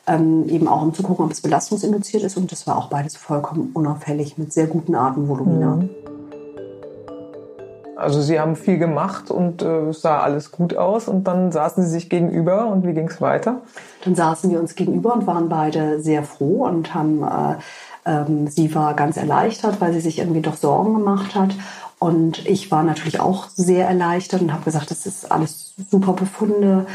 Ähm, 0.06 0.48
eben 0.48 0.66
auch 0.66 0.82
um 0.82 0.92
zu 0.92 1.02
gucken, 1.02 1.26
ob 1.26 1.30
es 1.30 1.40
belastungsinduziert 1.40 2.24
ist. 2.24 2.36
Und 2.36 2.50
das 2.50 2.66
war 2.66 2.76
auch 2.76 2.88
beides 2.88 3.16
vollkommen 3.16 3.70
unauffällig 3.72 4.36
mit 4.36 4.52
sehr 4.52 4.66
guten 4.66 4.94
Atemvolumina. 4.94 5.76
Mhm. 5.76 5.90
Also 8.00 8.20
sie 8.22 8.40
haben 8.40 8.56
viel 8.56 8.78
gemacht 8.78 9.30
und 9.30 9.62
äh, 9.62 9.92
sah 9.92 10.20
alles 10.20 10.50
gut 10.50 10.76
aus 10.76 11.08
und 11.08 11.24
dann 11.24 11.52
saßen 11.52 11.84
sie 11.84 11.90
sich 11.90 12.08
gegenüber 12.08 12.66
und 12.66 12.86
wie 12.86 12.94
ging 12.94 13.08
es 13.08 13.20
weiter? 13.20 13.60
Dann 14.04 14.14
saßen 14.14 14.50
wir 14.50 14.58
uns 14.58 14.74
gegenüber 14.74 15.14
und 15.14 15.26
waren 15.26 15.48
beide 15.48 16.00
sehr 16.00 16.22
froh 16.22 16.64
und 16.64 16.94
haben, 16.94 17.22
äh, 17.22 17.56
ähm, 18.06 18.48
sie 18.48 18.74
war 18.74 18.94
ganz 18.94 19.16
erleichtert, 19.16 19.80
weil 19.80 19.92
sie 19.92 20.00
sich 20.00 20.18
irgendwie 20.18 20.40
doch 20.40 20.56
Sorgen 20.56 20.94
gemacht 20.94 21.34
hat. 21.34 21.54
Und 21.98 22.46
ich 22.46 22.70
war 22.70 22.82
natürlich 22.82 23.20
auch 23.20 23.48
sehr 23.50 23.86
erleichtert 23.86 24.40
und 24.40 24.52
habe 24.52 24.64
gesagt, 24.64 24.90
das 24.90 25.04
ist 25.04 25.30
alles 25.30 25.74
super 25.90 26.14
Befunde, 26.14 26.86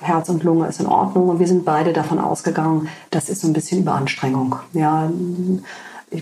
Herz 0.00 0.28
und 0.30 0.42
Lunge 0.42 0.66
ist 0.66 0.80
in 0.80 0.86
Ordnung. 0.86 1.28
Und 1.28 1.38
wir 1.38 1.46
sind 1.46 1.66
beide 1.66 1.92
davon 1.92 2.18
ausgegangen, 2.18 2.88
das 3.10 3.28
ist 3.28 3.42
so 3.42 3.46
ein 3.46 3.52
bisschen 3.52 3.80
Überanstrengung. 3.80 4.56
Ja, 4.72 5.10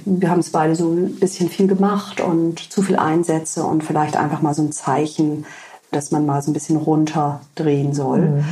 wir 0.04 0.30
haben 0.30 0.40
es 0.40 0.50
beide 0.50 0.74
so 0.74 0.90
ein 0.90 1.16
bisschen 1.16 1.48
viel 1.48 1.66
gemacht 1.66 2.20
und 2.20 2.58
zu 2.72 2.82
viel 2.82 2.96
Einsätze 2.96 3.64
und 3.64 3.84
vielleicht 3.84 4.16
einfach 4.16 4.42
mal 4.42 4.54
so 4.54 4.62
ein 4.62 4.72
Zeichen, 4.72 5.44
dass 5.90 6.10
man 6.10 6.26
mal 6.26 6.42
so 6.42 6.50
ein 6.50 6.54
bisschen 6.54 6.76
runterdrehen 6.76 7.94
soll. 7.94 8.20
Mhm. 8.20 8.44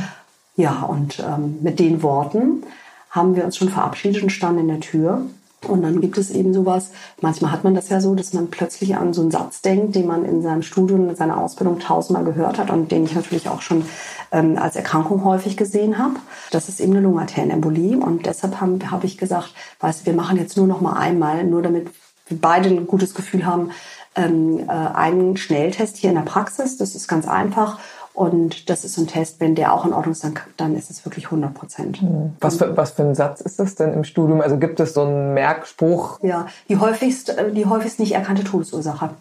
Ja, 0.55 0.83
und 0.83 1.19
ähm, 1.19 1.57
mit 1.61 1.79
den 1.79 2.03
Worten 2.03 2.63
haben 3.09 3.35
wir 3.35 3.45
uns 3.45 3.57
schon 3.57 3.69
verabschiedet 3.69 4.23
und 4.23 4.29
standen 4.29 4.61
in 4.61 4.67
der 4.67 4.79
Tür. 4.79 5.21
Und 5.67 5.83
dann 5.83 6.01
gibt 6.01 6.17
es 6.17 6.31
eben 6.31 6.53
sowas, 6.53 6.89
manchmal 7.21 7.51
hat 7.51 7.63
man 7.63 7.75
das 7.75 7.89
ja 7.89 8.01
so, 8.01 8.15
dass 8.15 8.33
man 8.33 8.49
plötzlich 8.49 8.95
an 8.95 9.13
so 9.13 9.21
einen 9.21 9.29
Satz 9.29 9.61
denkt, 9.61 9.95
den 9.95 10.07
man 10.07 10.25
in 10.25 10.41
seinem 10.41 10.63
Studium, 10.63 11.07
in 11.09 11.15
seiner 11.15 11.37
Ausbildung 11.37 11.77
tausendmal 11.79 12.23
gehört 12.25 12.57
hat 12.57 12.71
und 12.71 12.91
den 12.91 13.03
ich 13.03 13.13
natürlich 13.13 13.47
auch 13.47 13.61
schon 13.61 13.85
ähm, 14.31 14.57
als 14.57 14.75
Erkrankung 14.75 15.23
häufig 15.23 15.57
gesehen 15.57 15.99
habe. 15.99 16.15
Das 16.49 16.67
ist 16.67 16.79
eben 16.79 16.93
eine 16.93 17.01
Lungenarterienembolie 17.01 17.97
und 17.97 18.25
deshalb 18.25 18.59
habe 18.59 18.79
hab 18.89 19.03
ich 19.03 19.19
gesagt, 19.19 19.53
weißt 19.79 20.01
du, 20.01 20.05
wir 20.07 20.13
machen 20.13 20.37
jetzt 20.37 20.57
nur 20.57 20.65
noch 20.65 20.81
mal 20.81 20.93
einmal, 20.93 21.43
nur 21.43 21.61
damit 21.61 21.89
wir 22.27 22.39
beide 22.41 22.69
ein 22.69 22.87
gutes 22.87 23.13
Gefühl 23.13 23.45
haben, 23.45 23.69
ähm, 24.15 24.67
äh, 24.67 24.71
einen 24.71 25.37
Schnelltest 25.37 25.97
hier 25.97 26.09
in 26.09 26.15
der 26.15 26.23
Praxis. 26.23 26.77
Das 26.77 26.95
ist 26.95 27.07
ganz 27.07 27.27
einfach 27.27 27.79
und 28.13 28.69
das 28.69 28.83
ist 28.83 28.95
so 28.95 29.01
ein 29.01 29.07
Test, 29.07 29.39
wenn 29.39 29.55
der 29.55 29.73
auch 29.73 29.85
in 29.85 29.93
Ordnung 29.93 30.11
ist, 30.11 30.23
dann, 30.23 30.33
dann 30.57 30.75
ist 30.75 30.91
es 30.91 31.05
wirklich 31.05 31.25
100 31.25 31.53
Prozent. 31.53 32.01
Mhm. 32.01 32.33
Was 32.39 32.57
für, 32.57 32.75
was 32.75 32.91
für 32.91 33.03
ein 33.03 33.15
Satz 33.15 33.41
ist 33.41 33.59
das 33.59 33.75
denn 33.75 33.93
im 33.93 34.03
Studium? 34.03 34.41
Also 34.41 34.57
gibt 34.57 34.79
es 34.79 34.93
so 34.93 35.03
einen 35.03 35.33
Merkspruch? 35.33 36.19
Ja, 36.21 36.47
die 36.67 36.77
häufigst, 36.77 37.29
äh, 37.29 37.51
die 37.51 37.65
häufigst 37.65 37.99
nicht 37.99 38.13
erkannte 38.13 38.43
Todesursache. 38.43 39.11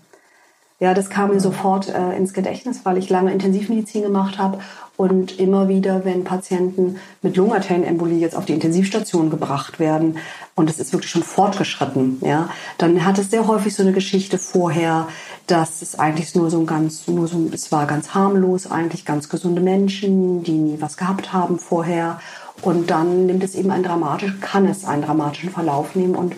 Ja, 0.80 0.94
das 0.94 1.10
kam 1.10 1.28
mir 1.28 1.34
mhm. 1.34 1.40
sofort 1.40 1.88
äh, 1.90 2.16
ins 2.16 2.32
Gedächtnis, 2.32 2.80
weil 2.84 2.96
ich 2.96 3.10
lange 3.10 3.32
Intensivmedizin 3.32 4.02
gemacht 4.02 4.38
habe 4.38 4.58
und 4.96 5.38
immer 5.38 5.68
wieder, 5.68 6.04
wenn 6.04 6.24
Patienten 6.24 6.96
mit 7.22 7.36
Lungenarterienembolie 7.36 8.18
jetzt 8.18 8.34
auf 8.34 8.44
die 8.44 8.54
Intensivstation 8.54 9.30
gebracht 9.30 9.78
werden 9.78 10.18
und 10.56 10.68
es 10.68 10.78
ist 10.78 10.92
wirklich 10.92 11.10
schon 11.10 11.22
fortgeschritten, 11.22 12.18
ja, 12.22 12.48
dann 12.76 13.04
hat 13.04 13.18
es 13.18 13.30
sehr 13.30 13.46
häufig 13.46 13.74
so 13.74 13.82
eine 13.82 13.92
Geschichte 13.92 14.36
vorher, 14.38 15.08
dass 15.50 15.82
es 15.82 15.98
eigentlich 15.98 16.34
nur 16.34 16.50
so 16.50 16.60
ein 16.60 16.66
ganz, 16.66 17.08
nur 17.08 17.26
so, 17.26 17.48
es 17.52 17.72
war 17.72 17.86
ganz 17.86 18.14
harmlos, 18.14 18.70
eigentlich 18.70 19.04
ganz 19.04 19.28
gesunde 19.28 19.60
Menschen, 19.60 20.42
die 20.42 20.52
nie 20.52 20.80
was 20.80 20.96
gehabt 20.96 21.32
haben 21.32 21.58
vorher. 21.58 22.20
Und 22.62 22.90
dann 22.90 23.26
nimmt 23.26 23.42
es 23.42 23.54
eben 23.54 23.70
einen 23.70 23.84
dramatischen, 23.84 24.40
kann 24.40 24.66
es 24.66 24.84
einen 24.84 25.02
dramatischen 25.02 25.50
Verlauf 25.50 25.94
nehmen 25.94 26.14
und 26.14 26.34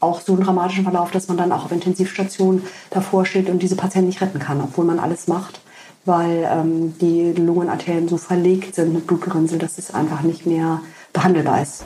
auch 0.00 0.20
so 0.20 0.32
einen 0.32 0.42
dramatischen 0.42 0.84
Verlauf, 0.84 1.10
dass 1.10 1.28
man 1.28 1.36
dann 1.36 1.52
auch 1.52 1.64
auf 1.64 1.72
Intensivstation 1.72 2.62
davor 2.90 3.26
steht 3.26 3.48
und 3.48 3.62
diese 3.62 3.76
Patienten 3.76 4.08
nicht 4.08 4.20
retten 4.20 4.38
kann, 4.38 4.60
obwohl 4.60 4.84
man 4.84 4.98
alles 4.98 5.28
macht 5.28 5.60
weil 6.06 6.46
ähm, 6.50 6.94
die 7.00 7.32
Lungenarterien 7.32 8.08
so 8.08 8.18
verlegt 8.18 8.74
sind 8.74 8.92
mit 8.92 9.06
Blutgerinnsel, 9.06 9.58
dass 9.58 9.78
es 9.78 9.94
einfach 9.94 10.22
nicht 10.22 10.46
mehr 10.46 10.80
behandelbar 11.12 11.62
ist. 11.62 11.84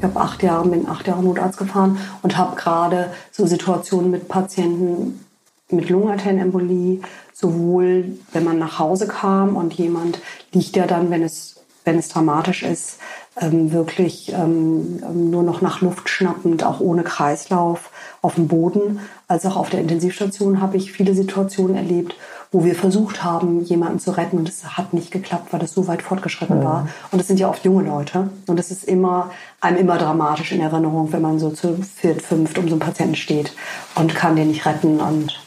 Ich 0.00 0.04
habe 0.04 0.18
acht 0.18 0.42
Jahre, 0.42 0.66
bin 0.66 0.88
acht 0.88 1.06
Jahre 1.06 1.22
Notarzt 1.22 1.58
gefahren 1.58 1.98
und 2.22 2.38
habe 2.38 2.56
gerade 2.56 3.12
so 3.32 3.44
Situationen 3.44 4.10
mit 4.10 4.28
Patienten 4.28 5.26
mit 5.68 5.90
Lungenarterienembolie, 5.90 7.02
sowohl 7.34 8.16
wenn 8.32 8.44
man 8.44 8.58
nach 8.58 8.78
Hause 8.78 9.06
kam 9.06 9.56
und 9.56 9.74
jemand 9.74 10.18
liegt 10.52 10.74
ja 10.76 10.86
dann, 10.86 11.10
wenn 11.10 11.22
es, 11.22 11.56
wenn 11.84 11.98
es 11.98 12.08
dramatisch 12.08 12.62
ist, 12.62 12.98
ähm, 13.38 13.72
wirklich 13.72 14.32
ähm, 14.32 15.02
nur 15.30 15.42
noch 15.42 15.60
nach 15.60 15.82
Luft 15.82 16.08
schnappend, 16.08 16.64
auch 16.64 16.80
ohne 16.80 17.02
Kreislauf 17.02 17.90
auf 18.22 18.36
dem 18.36 18.48
Boden, 18.48 19.00
als 19.28 19.44
auch 19.44 19.56
auf 19.56 19.68
der 19.68 19.80
Intensivstation 19.80 20.62
habe 20.62 20.78
ich 20.78 20.92
viele 20.92 21.14
Situationen 21.14 21.76
erlebt, 21.76 22.14
wo 22.52 22.64
wir 22.64 22.74
versucht 22.74 23.22
haben, 23.22 23.62
jemanden 23.62 24.00
zu 24.00 24.10
retten 24.10 24.38
und 24.38 24.48
es 24.48 24.76
hat 24.76 24.92
nicht 24.92 25.12
geklappt, 25.12 25.52
weil 25.52 25.60
das 25.60 25.72
so 25.72 25.86
weit 25.86 26.02
fortgeschritten 26.02 26.58
mhm. 26.58 26.64
war. 26.64 26.88
Und 27.12 27.18
das 27.18 27.28
sind 27.28 27.38
ja 27.38 27.48
oft 27.48 27.64
junge 27.64 27.84
Leute 27.84 28.30
und 28.46 28.58
es 28.58 28.70
ist 28.70 28.84
immer 28.84 29.30
einem 29.60 29.78
immer 29.78 29.98
dramatisch 29.98 30.52
in 30.52 30.60
Erinnerung, 30.60 31.12
wenn 31.12 31.22
man 31.22 31.38
so 31.38 31.50
zu 31.50 31.78
viert, 31.82 32.22
fünft 32.22 32.58
um 32.58 32.66
so 32.66 32.74
einen 32.74 32.80
Patienten 32.80 33.14
steht 33.14 33.52
und 33.94 34.14
kann 34.14 34.36
den 34.36 34.48
nicht 34.48 34.66
retten 34.66 35.00
und 35.00 35.40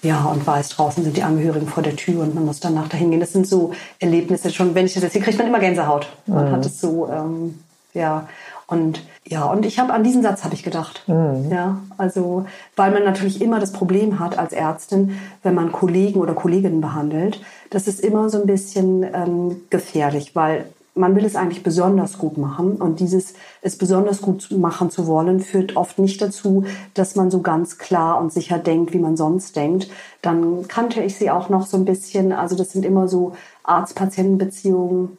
ja, 0.00 0.24
und 0.26 0.46
weiß, 0.46 0.68
draußen 0.70 1.02
sind 1.02 1.16
die 1.16 1.24
Angehörigen 1.24 1.66
vor 1.66 1.82
der 1.82 1.96
Tür 1.96 2.22
und 2.22 2.34
man 2.34 2.44
muss 2.46 2.60
danach 2.60 2.88
dahin 2.88 3.10
gehen. 3.10 3.20
Das 3.20 3.32
sind 3.32 3.48
so 3.48 3.72
Erlebnisse 3.98 4.50
schon, 4.50 4.74
wenn 4.76 4.86
ich 4.86 4.94
das 4.94 5.02
erzähle, 5.02 5.24
kriegt 5.24 5.38
man 5.38 5.48
immer 5.48 5.58
Gänsehaut. 5.58 6.08
Man 6.26 6.48
mhm. 6.48 6.52
hat 6.52 6.66
es 6.66 6.80
so, 6.80 7.08
ähm, 7.08 7.58
ja. 7.94 8.28
Und 8.68 9.02
ja, 9.26 9.46
und 9.46 9.64
ich 9.64 9.78
habe 9.78 9.94
an 9.94 10.04
diesen 10.04 10.22
Satz 10.22 10.44
habe 10.44 10.54
ich 10.54 10.62
gedacht. 10.62 11.02
Mhm. 11.06 11.50
Ja, 11.50 11.78
also 11.96 12.44
weil 12.76 12.92
man 12.92 13.02
natürlich 13.02 13.40
immer 13.40 13.58
das 13.58 13.72
Problem 13.72 14.20
hat 14.20 14.38
als 14.38 14.52
Ärztin, 14.52 15.18
wenn 15.42 15.54
man 15.54 15.72
Kollegen 15.72 16.20
oder 16.20 16.34
Kolleginnen 16.34 16.82
behandelt, 16.82 17.40
das 17.70 17.88
ist 17.88 18.00
immer 18.00 18.28
so 18.28 18.40
ein 18.40 18.46
bisschen 18.46 19.02
ähm, 19.02 19.62
gefährlich, 19.70 20.36
weil 20.36 20.66
man 20.94 21.16
will 21.16 21.24
es 21.24 21.36
eigentlich 21.36 21.62
besonders 21.62 22.18
gut 22.18 22.36
machen 22.36 22.72
und 22.72 23.00
dieses 23.00 23.34
es 23.62 23.78
besonders 23.78 24.20
gut 24.20 24.50
machen 24.50 24.90
zu 24.90 25.06
wollen 25.06 25.40
führt 25.40 25.76
oft 25.76 25.98
nicht 25.98 26.20
dazu, 26.20 26.64
dass 26.94 27.16
man 27.16 27.30
so 27.30 27.40
ganz 27.40 27.78
klar 27.78 28.20
und 28.20 28.32
sicher 28.32 28.58
denkt, 28.58 28.92
wie 28.92 28.98
man 28.98 29.16
sonst 29.16 29.56
denkt. 29.56 29.88
Dann 30.20 30.68
kannte 30.68 31.02
ich 31.02 31.16
sie 31.16 31.30
auch 31.30 31.48
noch 31.48 31.66
so 31.66 31.76
ein 31.76 31.84
bisschen, 31.84 32.32
also 32.32 32.56
das 32.56 32.72
sind 32.72 32.84
immer 32.84 33.08
so 33.08 33.32
Arzt-Patienten-Beziehungen. 33.62 35.16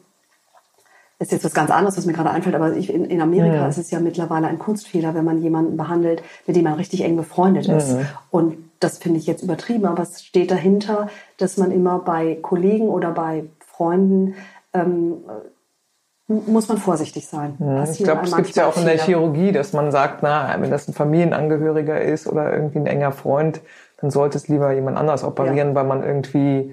Ist 1.20 1.32
jetzt 1.32 1.44
was 1.44 1.52
ganz 1.52 1.70
anderes, 1.70 1.98
was 1.98 2.06
mir 2.06 2.14
gerade 2.14 2.30
einfällt, 2.30 2.54
aber 2.54 2.74
ich, 2.74 2.92
in, 2.92 3.04
in, 3.04 3.20
Amerika 3.20 3.56
ja. 3.56 3.68
ist 3.68 3.76
es 3.76 3.90
ja 3.90 4.00
mittlerweile 4.00 4.46
ein 4.46 4.58
Kunstfehler, 4.58 5.14
wenn 5.14 5.24
man 5.24 5.42
jemanden 5.42 5.76
behandelt, 5.76 6.22
mit 6.46 6.56
dem 6.56 6.64
man 6.64 6.72
richtig 6.74 7.04
eng 7.04 7.14
befreundet 7.16 7.68
ist. 7.68 7.90
Ja. 7.90 7.98
Und 8.30 8.56
das 8.80 8.96
finde 8.96 9.18
ich 9.18 9.26
jetzt 9.26 9.42
übertrieben, 9.42 9.84
aber 9.84 10.02
es 10.02 10.22
steht 10.22 10.50
dahinter, 10.50 11.08
dass 11.36 11.58
man 11.58 11.72
immer 11.72 11.98
bei 11.98 12.38
Kollegen 12.40 12.88
oder 12.88 13.10
bei 13.10 13.44
Freunden 13.58 14.34
ähm, 14.72 15.18
muss 16.30 16.68
man 16.68 16.78
vorsichtig 16.78 17.26
sein. 17.26 17.56
Ja, 17.58 17.84
ich 17.84 17.98
glaube, 17.98 18.22
es 18.24 18.34
gibt 18.34 18.54
ja 18.54 18.66
auch 18.66 18.76
in 18.76 18.86
der 18.86 18.96
Chirurgie, 18.96 19.52
dass 19.52 19.72
man 19.72 19.90
sagt, 19.90 20.22
na, 20.22 20.56
wenn 20.58 20.70
das 20.70 20.88
ein 20.88 20.94
Familienangehöriger 20.94 22.00
ist 22.00 22.26
oder 22.26 22.52
irgendwie 22.52 22.78
ein 22.78 22.86
enger 22.86 23.12
Freund, 23.12 23.60
dann 24.00 24.10
sollte 24.10 24.38
es 24.38 24.48
lieber 24.48 24.72
jemand 24.72 24.96
anders 24.96 25.24
operieren, 25.24 25.74
weil 25.74 25.84
man 25.84 26.02
irgendwie 26.02 26.72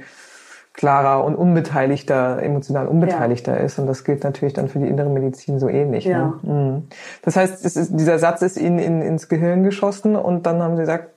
klarer 0.77 1.25
und 1.25 1.36
unbeteiligter, 1.36 2.41
emotional 2.41 2.88
unbeteiligter 2.88 3.57
ja. 3.57 3.65
ist. 3.65 3.79
Und 3.79 3.88
das 3.88 4.03
gilt 4.03 4.24
natürlich 4.24 4.53
dann 4.53 4.69
für 4.69 4.79
die 4.79 4.88
innere 4.88 5.10
Medizin 5.10 5.60
so 5.60 5.67
ähnlich. 5.67 6.05
Ja. 6.05 6.39
Ne? 6.43 6.53
Mhm. 6.53 6.88
Das 7.24 7.36
heißt, 7.36 7.65
ist, 7.65 8.00
dieser 8.00 8.19
Satz 8.19 8.43
ist 8.43 8.57
Ihnen 8.57 8.79
in, 8.79 9.01
ins 9.01 9.27
Gehirn 9.27 9.63
geschossen 9.63 10.15
und 10.15 10.46
dann 10.46 10.62
haben 10.62 10.75
Sie 10.75 10.84
gesagt, 10.84 11.10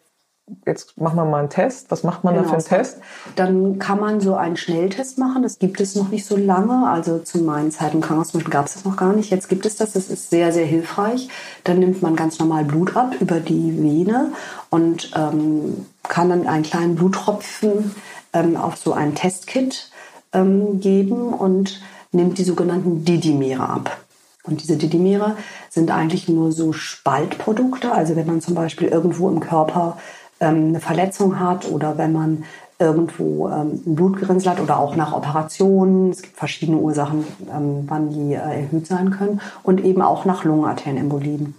jetzt 0.66 0.98
machen 0.98 1.16
wir 1.16 1.26
mal 1.26 1.40
einen 1.40 1.50
Test. 1.50 1.90
Was 1.90 2.02
macht 2.04 2.24
man 2.24 2.34
genau. 2.34 2.44
da 2.44 2.48
für 2.48 2.56
einen 2.56 2.64
Test? 2.64 3.00
Dann 3.36 3.78
kann 3.78 4.00
man 4.00 4.20
so 4.20 4.34
einen 4.34 4.56
Schnelltest 4.56 5.18
machen. 5.18 5.42
Das 5.42 5.58
gibt 5.58 5.78
es 5.78 5.94
noch 5.94 6.08
nicht 6.08 6.24
so 6.24 6.38
lange. 6.38 6.88
Also 6.88 7.18
zu 7.18 7.38
meinen 7.38 7.70
Zeiten 7.70 7.96
im 7.98 8.02
Krankenhaus 8.02 8.32
gab 8.50 8.64
es 8.66 8.74
das 8.74 8.84
noch 8.86 8.96
gar 8.96 9.12
nicht. 9.12 9.30
Jetzt 9.30 9.50
gibt 9.50 9.66
es 9.66 9.76
das. 9.76 9.92
Das 9.92 10.08
ist 10.08 10.30
sehr, 10.30 10.52
sehr 10.52 10.66
hilfreich. 10.66 11.28
Dann 11.64 11.78
nimmt 11.78 12.00
man 12.00 12.16
ganz 12.16 12.38
normal 12.38 12.64
Blut 12.64 12.96
ab 12.96 13.12
über 13.20 13.40
die 13.40 13.82
Vene 13.82 14.32
und 14.70 15.10
ähm, 15.14 15.86
kann 16.08 16.30
dann 16.30 16.46
einen 16.46 16.64
kleinen 16.64 16.96
Bluttropfen 16.96 17.94
ähm, 18.32 18.56
auf 18.56 18.76
so 18.76 18.92
ein 18.92 19.14
Testkit 19.14 19.90
ähm, 20.32 20.80
geben 20.80 21.32
und 21.32 21.80
nimmt 22.12 22.38
die 22.38 22.44
sogenannten 22.44 23.04
Didimere 23.04 23.68
ab. 23.68 23.98
Und 24.44 24.62
diese 24.62 24.76
Didimere 24.76 25.36
sind 25.68 25.90
eigentlich 25.90 26.28
nur 26.28 26.52
so 26.52 26.72
Spaltprodukte. 26.72 27.92
Also 27.92 28.16
wenn 28.16 28.26
man 28.26 28.40
zum 28.40 28.54
Beispiel 28.54 28.88
irgendwo 28.88 29.28
im 29.28 29.40
Körper 29.40 29.98
ähm, 30.40 30.68
eine 30.68 30.80
Verletzung 30.80 31.38
hat 31.38 31.70
oder 31.70 31.98
wenn 31.98 32.12
man 32.12 32.44
irgendwo 32.80 33.48
ähm, 33.48 33.82
ein 33.86 33.94
Blutgerinnsel 33.94 34.52
hat 34.52 34.60
oder 34.60 34.78
auch 34.80 34.96
nach 34.96 35.12
Operationen. 35.12 36.10
Es 36.10 36.22
gibt 36.22 36.36
verschiedene 36.36 36.78
Ursachen, 36.78 37.26
ähm, 37.54 37.84
wann 37.86 38.10
die 38.10 38.34
äh, 38.34 38.62
erhöht 38.62 38.86
sein 38.86 39.10
können 39.10 39.40
und 39.62 39.84
eben 39.84 40.00
auch 40.02 40.24
nach 40.24 40.44
Lungenarterienembolien. 40.44 41.54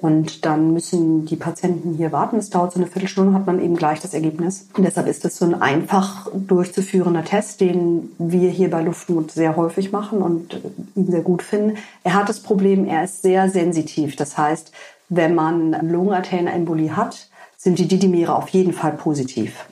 Und 0.00 0.44
dann 0.44 0.72
müssen 0.74 1.24
die 1.24 1.36
Patienten 1.36 1.94
hier 1.94 2.12
warten. 2.12 2.36
Es 2.36 2.50
dauert 2.50 2.72
so 2.72 2.78
eine 2.78 2.86
Viertelstunde, 2.86 3.32
hat 3.32 3.46
man 3.46 3.62
eben 3.62 3.76
gleich 3.76 4.00
das 4.00 4.12
Ergebnis. 4.12 4.68
Und 4.76 4.84
deshalb 4.84 5.06
ist 5.06 5.24
es 5.24 5.38
so 5.38 5.46
ein 5.46 5.60
einfach 5.60 6.28
durchzuführender 6.34 7.24
Test, 7.24 7.60
den 7.62 8.10
wir 8.18 8.50
hier 8.50 8.70
bei 8.70 8.82
Luftmut 8.82 9.30
sehr 9.30 9.56
häufig 9.56 9.92
machen 9.92 10.20
und 10.20 10.60
ihn 10.94 11.10
sehr 11.10 11.22
gut 11.22 11.42
finden. 11.42 11.78
Er 12.04 12.14
hat 12.14 12.28
das 12.28 12.40
Problem, 12.40 12.84
er 12.84 13.04
ist 13.04 13.22
sehr 13.22 13.48
sensitiv. 13.48 14.16
Das 14.16 14.36
heißt, 14.36 14.72
wenn 15.08 15.34
man 15.34 15.72
Lungenarterienembolie 15.88 16.94
hat, 16.94 17.28
sind 17.56 17.78
die 17.78 17.88
Didymere 17.88 18.34
auf 18.34 18.48
jeden 18.48 18.72
Fall 18.72 18.92
positiv. 18.92 19.66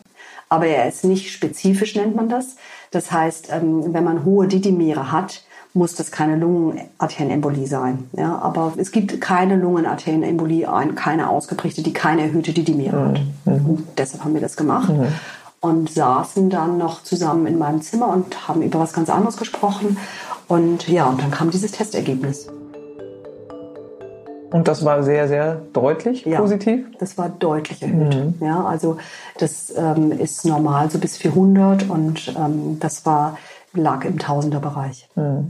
Aber 0.49 0.67
er 0.67 0.89
ist 0.89 1.05
nicht 1.05 1.33
spezifisch, 1.33 1.97
nennt 1.97 2.17
man 2.17 2.29
das. 2.29 2.57
Das 2.91 3.13
heißt, 3.13 3.49
ähm, 3.51 3.93
wenn 3.93 4.05
man 4.05 4.25
hohe 4.25 4.47
Didymere 4.47 5.13
hat, 5.13 5.43
muss 5.75 5.97
das 5.97 6.13
keine 6.13 6.37
Lungenarterienembolie 6.37 7.67
sein. 7.67 8.09
Ja, 8.13 8.39
aber 8.39 8.73
es 8.77 8.93
gibt 8.93 9.21
keine 9.21 9.57
Lungenarterienembolie, 9.57 10.69
keine 10.95 11.29
ausgeprägte, 11.29 11.83
die 11.83 11.93
keine 11.93 12.23
erhöhte 12.23 12.53
Didymere 12.53 13.09
hat. 13.09 13.21
Mhm. 13.45 13.85
deshalb 13.99 14.25
haben 14.25 14.35
wir 14.35 14.41
das 14.41 14.57
gemacht. 14.57 14.89
Mhm. 14.89 15.07
Und 15.61 15.91
saßen 15.91 16.51
dann 16.51 16.79
noch 16.79 17.03
zusammen 17.03 17.47
in 17.47 17.59
meinem 17.59 17.83
Zimmer 17.83 18.09
und 18.09 18.47
haben 18.49 18.63
über 18.63 18.79
was 18.79 18.93
ganz 18.93 19.11
anderes 19.11 19.37
gesprochen. 19.37 19.97
Und 20.47 20.89
ja, 20.89 21.07
und 21.07 21.21
dann 21.21 21.31
kam 21.31 21.51
dieses 21.51 21.73
Testergebnis. 21.73 22.49
Und 24.55 24.69
das 24.69 24.85
war 24.85 25.03
sehr, 25.03 25.27
sehr 25.27 25.63
deutlich 25.73 26.25
ja, 26.27 26.39
positiv? 26.39 26.87
Das 27.01 27.19
war 27.19 27.29
deutlich 27.29 27.83
erhöht. 27.83 28.15
Mhm. 28.15 28.35
Ja, 28.47 28.65
also 28.65 28.99
das 29.39 29.73
ähm, 29.77 30.13
ist 30.13 30.45
normal 30.45 30.91
so 30.93 31.01
bis 31.01 31.17
400 31.17 31.91
und 31.91 32.33
ähm, 32.39 32.79
das 32.79 33.05
war 33.05 33.37
lag 33.75 34.05
im 34.05 34.19
Tausenderbereich. 34.19 35.09
Hm. 35.15 35.49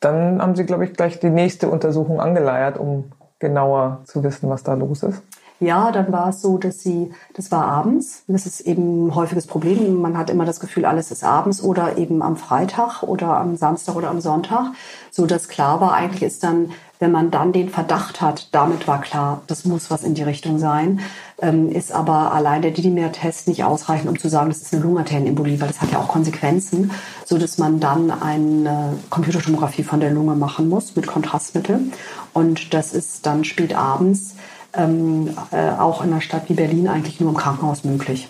Dann 0.00 0.42
haben 0.42 0.56
Sie, 0.56 0.64
glaube 0.64 0.84
ich, 0.84 0.94
gleich 0.94 1.20
die 1.20 1.30
nächste 1.30 1.68
Untersuchung 1.68 2.20
angeleiert, 2.20 2.76
um 2.78 3.12
genauer 3.38 4.00
zu 4.04 4.22
wissen, 4.22 4.48
was 4.48 4.62
da 4.62 4.74
los 4.74 5.02
ist. 5.02 5.22
Ja, 5.62 5.92
dann 5.92 6.10
war 6.10 6.30
es 6.30 6.42
so, 6.42 6.58
dass 6.58 6.80
sie, 6.80 7.12
das 7.34 7.52
war 7.52 7.66
abends. 7.66 8.24
Das 8.26 8.46
ist 8.46 8.62
eben 8.62 9.06
ein 9.06 9.14
häufiges 9.14 9.46
Problem. 9.46 10.00
Man 10.00 10.18
hat 10.18 10.28
immer 10.28 10.44
das 10.44 10.58
Gefühl, 10.58 10.84
alles 10.84 11.12
ist 11.12 11.22
abends 11.22 11.62
oder 11.62 11.98
eben 11.98 12.20
am 12.20 12.36
Freitag 12.36 13.04
oder 13.04 13.36
am 13.36 13.54
Samstag 13.54 13.94
oder 13.94 14.10
am 14.10 14.20
Sonntag. 14.20 14.72
So 15.12 15.24
dass 15.24 15.48
klar 15.48 15.80
war, 15.80 15.92
eigentlich 15.92 16.24
ist 16.24 16.42
dann, 16.42 16.72
wenn 17.02 17.10
man 17.10 17.32
dann 17.32 17.52
den 17.52 17.68
Verdacht 17.68 18.20
hat, 18.20 18.46
damit 18.52 18.86
war 18.86 19.00
klar, 19.00 19.42
das 19.48 19.64
muss 19.64 19.90
was 19.90 20.04
in 20.04 20.14
die 20.14 20.22
Richtung 20.22 20.60
sein, 20.60 21.00
ähm, 21.40 21.68
ist 21.68 21.90
aber 21.90 22.32
allein 22.32 22.62
der 22.62 22.70
Didymer-Test 22.70 23.48
nicht 23.48 23.64
ausreichend, 23.64 24.08
um 24.08 24.16
zu 24.16 24.28
sagen, 24.28 24.50
das 24.50 24.62
ist 24.62 24.72
eine 24.72 24.84
Lungenarterienembolie, 24.84 25.60
weil 25.60 25.66
das 25.66 25.80
hat 25.80 25.90
ja 25.90 25.98
auch 25.98 26.06
Konsequenzen, 26.06 26.92
so 27.26 27.38
dass 27.38 27.58
man 27.58 27.80
dann 27.80 28.12
eine 28.12 28.96
Computertomographie 29.10 29.82
von 29.82 29.98
der 29.98 30.12
Lunge 30.12 30.36
machen 30.36 30.68
muss 30.68 30.94
mit 30.94 31.08
Kontrastmittel. 31.08 31.80
Und 32.34 32.72
das 32.72 32.92
ist 32.92 33.26
dann 33.26 33.42
spät 33.42 33.74
abends 33.74 34.36
ähm, 34.72 35.36
äh, 35.50 35.70
auch 35.70 36.04
in 36.04 36.12
einer 36.12 36.20
Stadt 36.20 36.48
wie 36.50 36.54
Berlin 36.54 36.86
eigentlich 36.86 37.18
nur 37.18 37.30
im 37.30 37.36
Krankenhaus 37.36 37.82
möglich. 37.82 38.28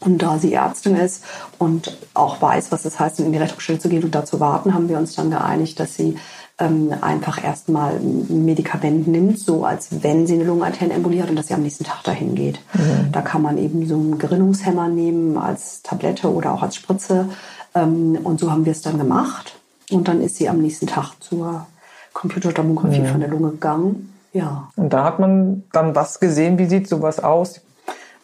Und 0.00 0.18
da 0.18 0.38
sie 0.38 0.52
Ärztin 0.52 0.96
ist 0.96 1.24
und 1.58 1.96
auch 2.12 2.42
weiß, 2.42 2.70
was 2.70 2.84
es 2.84 3.00
heißt, 3.00 3.20
in 3.20 3.32
die 3.32 3.38
Rettungsstelle 3.38 3.78
zu 3.78 3.88
gehen 3.88 4.04
und 4.04 4.14
da 4.14 4.26
zu 4.26 4.38
warten, 4.38 4.74
haben 4.74 4.90
wir 4.90 4.98
uns 4.98 5.14
dann 5.14 5.30
geeinigt, 5.30 5.80
dass 5.80 5.94
sie 5.94 6.18
ähm, 6.58 6.94
einfach 7.00 7.42
erstmal 7.42 7.96
ein 7.96 8.44
Medikament 8.44 9.06
nimmt, 9.06 9.38
so 9.38 9.64
als 9.64 9.88
wenn 10.02 10.26
sie 10.26 10.34
eine 10.34 10.44
Lungenarterienembolie 10.44 11.22
hat 11.22 11.30
und 11.30 11.36
dass 11.36 11.48
sie 11.48 11.54
am 11.54 11.62
nächsten 11.62 11.84
Tag 11.84 12.02
dahin 12.04 12.34
geht. 12.34 12.60
Mhm. 12.72 13.12
Da 13.12 13.20
kann 13.20 13.42
man 13.42 13.58
eben 13.58 13.86
so 13.86 13.94
einen 13.94 14.18
Gerinnungshemmer 14.18 14.88
nehmen 14.88 15.36
als 15.36 15.82
Tablette 15.82 16.32
oder 16.32 16.52
auch 16.52 16.62
als 16.62 16.76
Spritze. 16.76 17.28
Ähm, 17.74 18.18
und 18.24 18.40
so 18.40 18.50
haben 18.50 18.64
wir 18.64 18.72
es 18.72 18.80
dann 18.80 18.98
gemacht. 18.98 19.58
Und 19.90 20.08
dann 20.08 20.22
ist 20.22 20.36
sie 20.36 20.48
am 20.48 20.58
nächsten 20.58 20.86
Tag 20.86 21.14
zur 21.20 21.66
Computertomographie 22.14 23.00
mhm. 23.00 23.06
von 23.06 23.20
der 23.20 23.28
Lunge 23.28 23.50
gegangen. 23.50 24.14
Ja. 24.32 24.70
Und 24.76 24.92
da 24.92 25.04
hat 25.04 25.18
man 25.18 25.64
dann 25.72 25.94
was 25.94 26.20
gesehen, 26.20 26.58
wie 26.58 26.66
sieht 26.66 26.88
sowas 26.88 27.22
aus? 27.22 27.60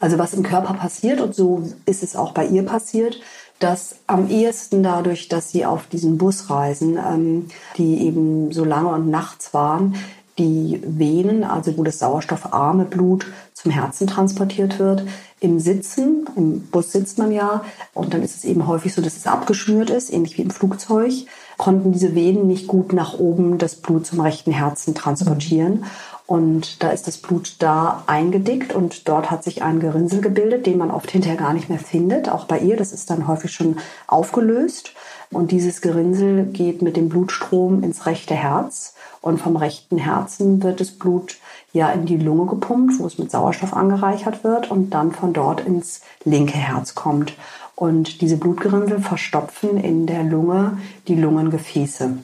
Also 0.01 0.19
was 0.19 0.35
im 0.35 0.43
Körper 0.43 0.75
passiert 0.75 1.21
und 1.21 1.35
so 1.35 1.63
ist 1.87 2.03
es 2.03 2.17
auch 2.17 2.33
bei 2.33 2.45
ihr 2.45 2.65
passiert, 2.65 3.21
dass 3.63 3.97
am 4.07 4.29
ehesten 4.29 4.83
dadurch, 4.83 5.29
dass 5.29 5.51
sie 5.51 5.65
auf 5.65 5.87
diesen 5.87 6.19
Busreisen, 6.19 6.99
ähm, 6.99 7.49
die 7.77 8.07
eben 8.07 8.53
so 8.53 8.65
lange 8.65 8.89
und 8.89 9.09
nachts 9.09 9.55
waren, 9.55 9.95
die 10.39 10.81
Venen, 10.85 11.45
also 11.45 11.77
wo 11.77 11.85
das 11.85 11.99
sauerstoffarme 11.99 12.87
Blut 12.87 13.27
zum 13.53 13.71
Herzen 13.71 14.07
transportiert 14.07 14.79
wird, 14.79 15.05
im 15.41 15.61
Sitzen, 15.61 16.27
im 16.37 16.63
Bus 16.63 16.93
sitzt 16.93 17.19
man 17.19 17.33
ja, 17.33 17.65
und 17.95 18.15
dann 18.15 18.23
ist 18.23 18.37
es 18.37 18.45
eben 18.45 18.67
häufig 18.67 18.95
so, 18.95 19.03
dass 19.03 19.17
es 19.17 19.27
abgeschnürt 19.27 19.91
ist, 19.91 20.13
ähnlich 20.13 20.39
wie 20.39 20.43
im 20.43 20.51
Flugzeug, 20.51 21.13
konnten 21.59 21.93
diese 21.93 22.15
Venen 22.15 22.47
nicht 22.47 22.67
gut 22.67 22.93
nach 22.93 23.19
oben 23.19 23.59
das 23.59 23.75
Blut 23.77 24.07
zum 24.07 24.21
rechten 24.21 24.53
Herzen 24.53 24.95
transportieren. 24.95 25.85
Und 26.27 26.83
da 26.83 26.91
ist 26.91 27.09
das 27.09 27.19
Blut 27.19 27.57
da 27.59 28.05
eingedickt 28.07 28.75
und 28.75 29.09
dort 29.09 29.31
hat 29.31 29.43
sich 29.45 29.63
ein 29.63 29.81
Gerinnsel 29.81 30.21
gebildet, 30.21 30.67
den 30.67 30.79
man 30.79 30.91
oft 30.91 31.11
hinterher 31.11 31.39
gar 31.39 31.53
nicht 31.53 31.69
mehr 31.69 31.81
findet. 31.81 32.29
Auch 32.29 32.45
bei 32.45 32.59
ihr, 32.61 32.77
das 32.77 32.93
ist 32.93 33.11
dann 33.11 33.27
häufig 33.27 33.53
schon 33.53 33.77
aufgelöst. 34.07 34.93
Und 35.31 35.51
dieses 35.51 35.81
Gerinnsel 35.81 36.45
geht 36.45 36.81
mit 36.81 36.97
dem 36.97 37.09
Blutstrom 37.09 37.83
ins 37.83 38.07
rechte 38.07 38.35
Herz. 38.35 38.95
Und 39.21 39.41
vom 39.41 39.57
rechten 39.57 39.99
Herzen 39.99 40.63
wird 40.63 40.81
das 40.81 40.91
Blut 40.93 41.37
ja 41.73 41.91
in 41.91 42.07
die 42.07 42.17
Lunge 42.17 42.47
gepumpt, 42.47 42.99
wo 42.99 43.07
es 43.07 43.19
mit 43.19 43.31
Sauerstoff 43.31 43.73
angereichert 43.73 44.45
wird 44.45 44.71
und 44.71 44.91
dann 44.91 45.13
von 45.13 45.33
dort 45.33 45.61
ins 45.61 46.03
linke 46.25 46.59
Herz 46.59 46.95
kommt. 46.95 47.35
Und 47.75 48.21
diese 48.21 48.37
Blutgerinnsel 48.37 49.01
verstopfen 49.01 49.79
in 49.79 50.07
der 50.07 50.23
Lunge 50.23 50.79
die 51.09 51.17
Lungengefäße. 51.17 52.19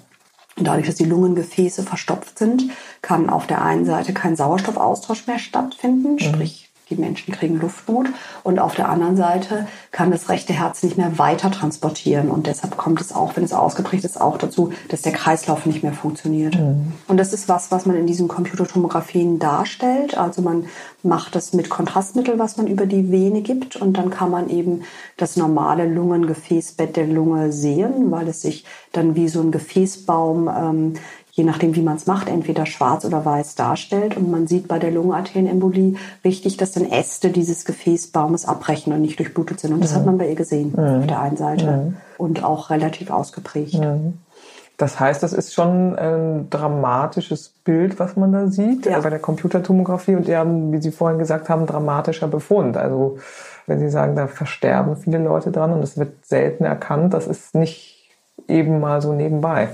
Und 0.58 0.64
dadurch, 0.64 0.86
dass 0.86 0.96
die 0.96 1.04
Lungengefäße 1.04 1.82
verstopft 1.82 2.38
sind, 2.38 2.64
kann 3.00 3.30
auf 3.30 3.46
der 3.46 3.62
einen 3.62 3.84
Seite 3.84 4.12
kein 4.12 4.36
Sauerstoffaustausch 4.36 5.26
mehr 5.26 5.38
stattfinden, 5.38 6.14
mhm. 6.14 6.18
sprich 6.18 6.67
die 6.90 6.96
Menschen 6.96 7.32
kriegen 7.34 7.60
Luftnot 7.60 8.06
und 8.42 8.58
auf 8.58 8.74
der 8.74 8.88
anderen 8.88 9.16
Seite 9.16 9.66
kann 9.90 10.10
das 10.10 10.28
rechte 10.28 10.52
Herz 10.52 10.82
nicht 10.82 10.96
mehr 10.96 11.18
weiter 11.18 11.50
transportieren 11.50 12.30
und 12.30 12.46
deshalb 12.46 12.76
kommt 12.76 13.00
es 13.00 13.14
auch, 13.14 13.36
wenn 13.36 13.44
es 13.44 13.52
ausgeprägt 13.52 14.04
ist, 14.04 14.20
auch 14.20 14.38
dazu, 14.38 14.72
dass 14.88 15.02
der 15.02 15.12
Kreislauf 15.12 15.66
nicht 15.66 15.82
mehr 15.82 15.92
funktioniert. 15.92 16.56
Mhm. 16.56 16.92
Und 17.06 17.16
das 17.18 17.32
ist 17.32 17.48
was, 17.48 17.70
was 17.70 17.86
man 17.86 17.96
in 17.96 18.06
diesen 18.06 18.28
Computertomographien 18.28 19.38
darstellt. 19.38 20.16
Also 20.16 20.42
man 20.42 20.66
macht 21.02 21.34
das 21.34 21.52
mit 21.52 21.68
Kontrastmittel, 21.68 22.38
was 22.38 22.56
man 22.56 22.66
über 22.66 22.86
die 22.86 23.10
Vene 23.10 23.42
gibt 23.42 23.76
und 23.76 23.96
dann 23.96 24.10
kann 24.10 24.30
man 24.30 24.50
eben 24.50 24.82
das 25.16 25.36
normale 25.36 25.86
Lungengefäßbett 25.86 26.96
der 26.96 27.06
Lunge 27.06 27.52
sehen, 27.52 28.10
weil 28.10 28.28
es 28.28 28.42
sich 28.42 28.64
dann 28.92 29.14
wie 29.14 29.28
so 29.28 29.40
ein 29.40 29.52
Gefäßbaum 29.52 30.48
ähm, 30.48 30.94
je 31.38 31.44
nachdem, 31.44 31.76
wie 31.76 31.82
man 31.82 31.96
es 31.96 32.06
macht, 32.06 32.28
entweder 32.28 32.66
schwarz 32.66 33.04
oder 33.04 33.24
weiß 33.24 33.54
darstellt. 33.54 34.16
Und 34.16 34.30
man 34.30 34.48
sieht 34.48 34.66
bei 34.66 34.80
der 34.80 34.90
Lungenarterienembolie 34.90 35.94
richtig, 36.24 36.56
dass 36.56 36.72
dann 36.72 36.84
Äste 36.84 37.30
dieses 37.30 37.64
Gefäßbaumes 37.64 38.44
abbrechen 38.44 38.92
und 38.92 39.00
nicht 39.00 39.18
durchblutet 39.20 39.60
sind. 39.60 39.72
Und 39.72 39.82
das 39.82 39.92
mhm. 39.92 39.96
hat 39.96 40.06
man 40.06 40.18
bei 40.18 40.28
ihr 40.28 40.34
gesehen 40.34 40.72
mhm. 40.76 41.00
auf 41.00 41.06
der 41.06 41.20
einen 41.20 41.36
Seite 41.36 41.66
mhm. 41.66 41.96
und 42.18 42.44
auch 42.44 42.70
relativ 42.70 43.10
ausgeprägt. 43.10 43.80
Das 44.76 45.00
heißt, 45.00 45.22
das 45.22 45.32
ist 45.32 45.54
schon 45.54 45.96
ein 45.96 46.50
dramatisches 46.50 47.52
Bild, 47.64 47.98
was 47.98 48.16
man 48.16 48.32
da 48.32 48.48
sieht 48.48 48.86
ja. 48.86 49.00
bei 49.00 49.10
der 49.10 49.18
Computertomographie 49.18 50.16
und 50.16 50.28
ja, 50.28 50.44
wie 50.46 50.80
Sie 50.80 50.92
vorhin 50.92 51.18
gesagt 51.18 51.48
haben, 51.48 51.66
dramatischer 51.66 52.28
Befund. 52.28 52.76
Also 52.76 53.18
wenn 53.66 53.78
Sie 53.78 53.90
sagen, 53.90 54.16
da 54.16 54.26
versterben 54.26 54.96
viele 54.96 55.18
Leute 55.18 55.52
dran 55.52 55.72
und 55.72 55.82
es 55.82 55.98
wird 55.98 56.26
selten 56.26 56.64
erkannt, 56.64 57.14
das 57.14 57.26
ist 57.26 57.54
nicht 57.54 58.10
eben 58.46 58.80
mal 58.80 59.02
so 59.02 59.12
nebenbei. 59.12 59.68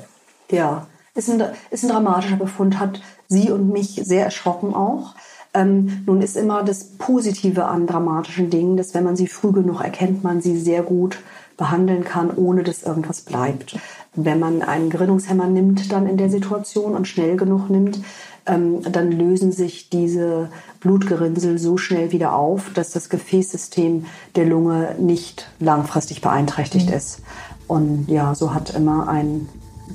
Ja, 0.50 0.86
ist 1.14 1.30
ein, 1.30 1.42
ist 1.70 1.84
ein 1.84 1.90
dramatischer 1.90 2.36
Befund, 2.36 2.78
hat 2.78 3.00
sie 3.28 3.50
und 3.50 3.70
mich 3.70 4.00
sehr 4.04 4.24
erschrocken 4.24 4.74
auch. 4.74 5.14
Ähm, 5.52 6.02
nun 6.06 6.20
ist 6.20 6.36
immer 6.36 6.64
das 6.64 6.84
Positive 6.84 7.66
an 7.66 7.86
dramatischen 7.86 8.50
Dingen, 8.50 8.76
dass 8.76 8.92
wenn 8.94 9.04
man 9.04 9.16
sie 9.16 9.28
früh 9.28 9.52
genug 9.52 9.80
erkennt, 9.80 10.24
man 10.24 10.40
sie 10.40 10.58
sehr 10.58 10.82
gut 10.82 11.18
behandeln 11.56 12.04
kann, 12.04 12.32
ohne 12.34 12.64
dass 12.64 12.82
irgendwas 12.82 13.20
bleibt. 13.20 13.78
Wenn 14.16 14.40
man 14.40 14.62
einen 14.62 14.90
Gerinnungshemmer 14.90 15.46
nimmt 15.46 15.92
dann 15.92 16.08
in 16.08 16.16
der 16.16 16.30
Situation 16.30 16.94
und 16.94 17.06
schnell 17.06 17.36
genug 17.36 17.70
nimmt, 17.70 18.00
ähm, 18.46 18.82
dann 18.82 19.10
lösen 19.10 19.52
sich 19.52 19.88
diese 19.90 20.50
Blutgerinnsel 20.80 21.58
so 21.58 21.76
schnell 21.76 22.12
wieder 22.12 22.34
auf, 22.34 22.72
dass 22.74 22.90
das 22.90 23.08
Gefäßsystem 23.08 24.06
der 24.36 24.46
Lunge 24.46 24.96
nicht 24.98 25.48
langfristig 25.60 26.20
beeinträchtigt 26.20 26.88
mhm. 26.88 26.96
ist. 26.96 27.20
Und 27.66 28.08
ja, 28.08 28.34
so 28.34 28.52
hat 28.52 28.74
immer 28.74 29.08
ein, 29.08 29.48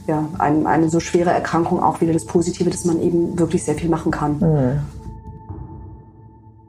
ja, 0.07 0.27
ein, 0.37 0.65
eine 0.67 0.89
so 0.89 0.99
schwere 0.99 1.31
Erkrankung 1.31 1.81
auch 1.81 2.01
wieder 2.01 2.13
das 2.13 2.25
Positive, 2.25 2.69
dass 2.69 2.85
man 2.85 3.01
eben 3.01 3.37
wirklich 3.39 3.63
sehr 3.63 3.75
viel 3.75 3.89
machen 3.89 4.11
kann. 4.11 4.39
Mhm. 4.39 4.81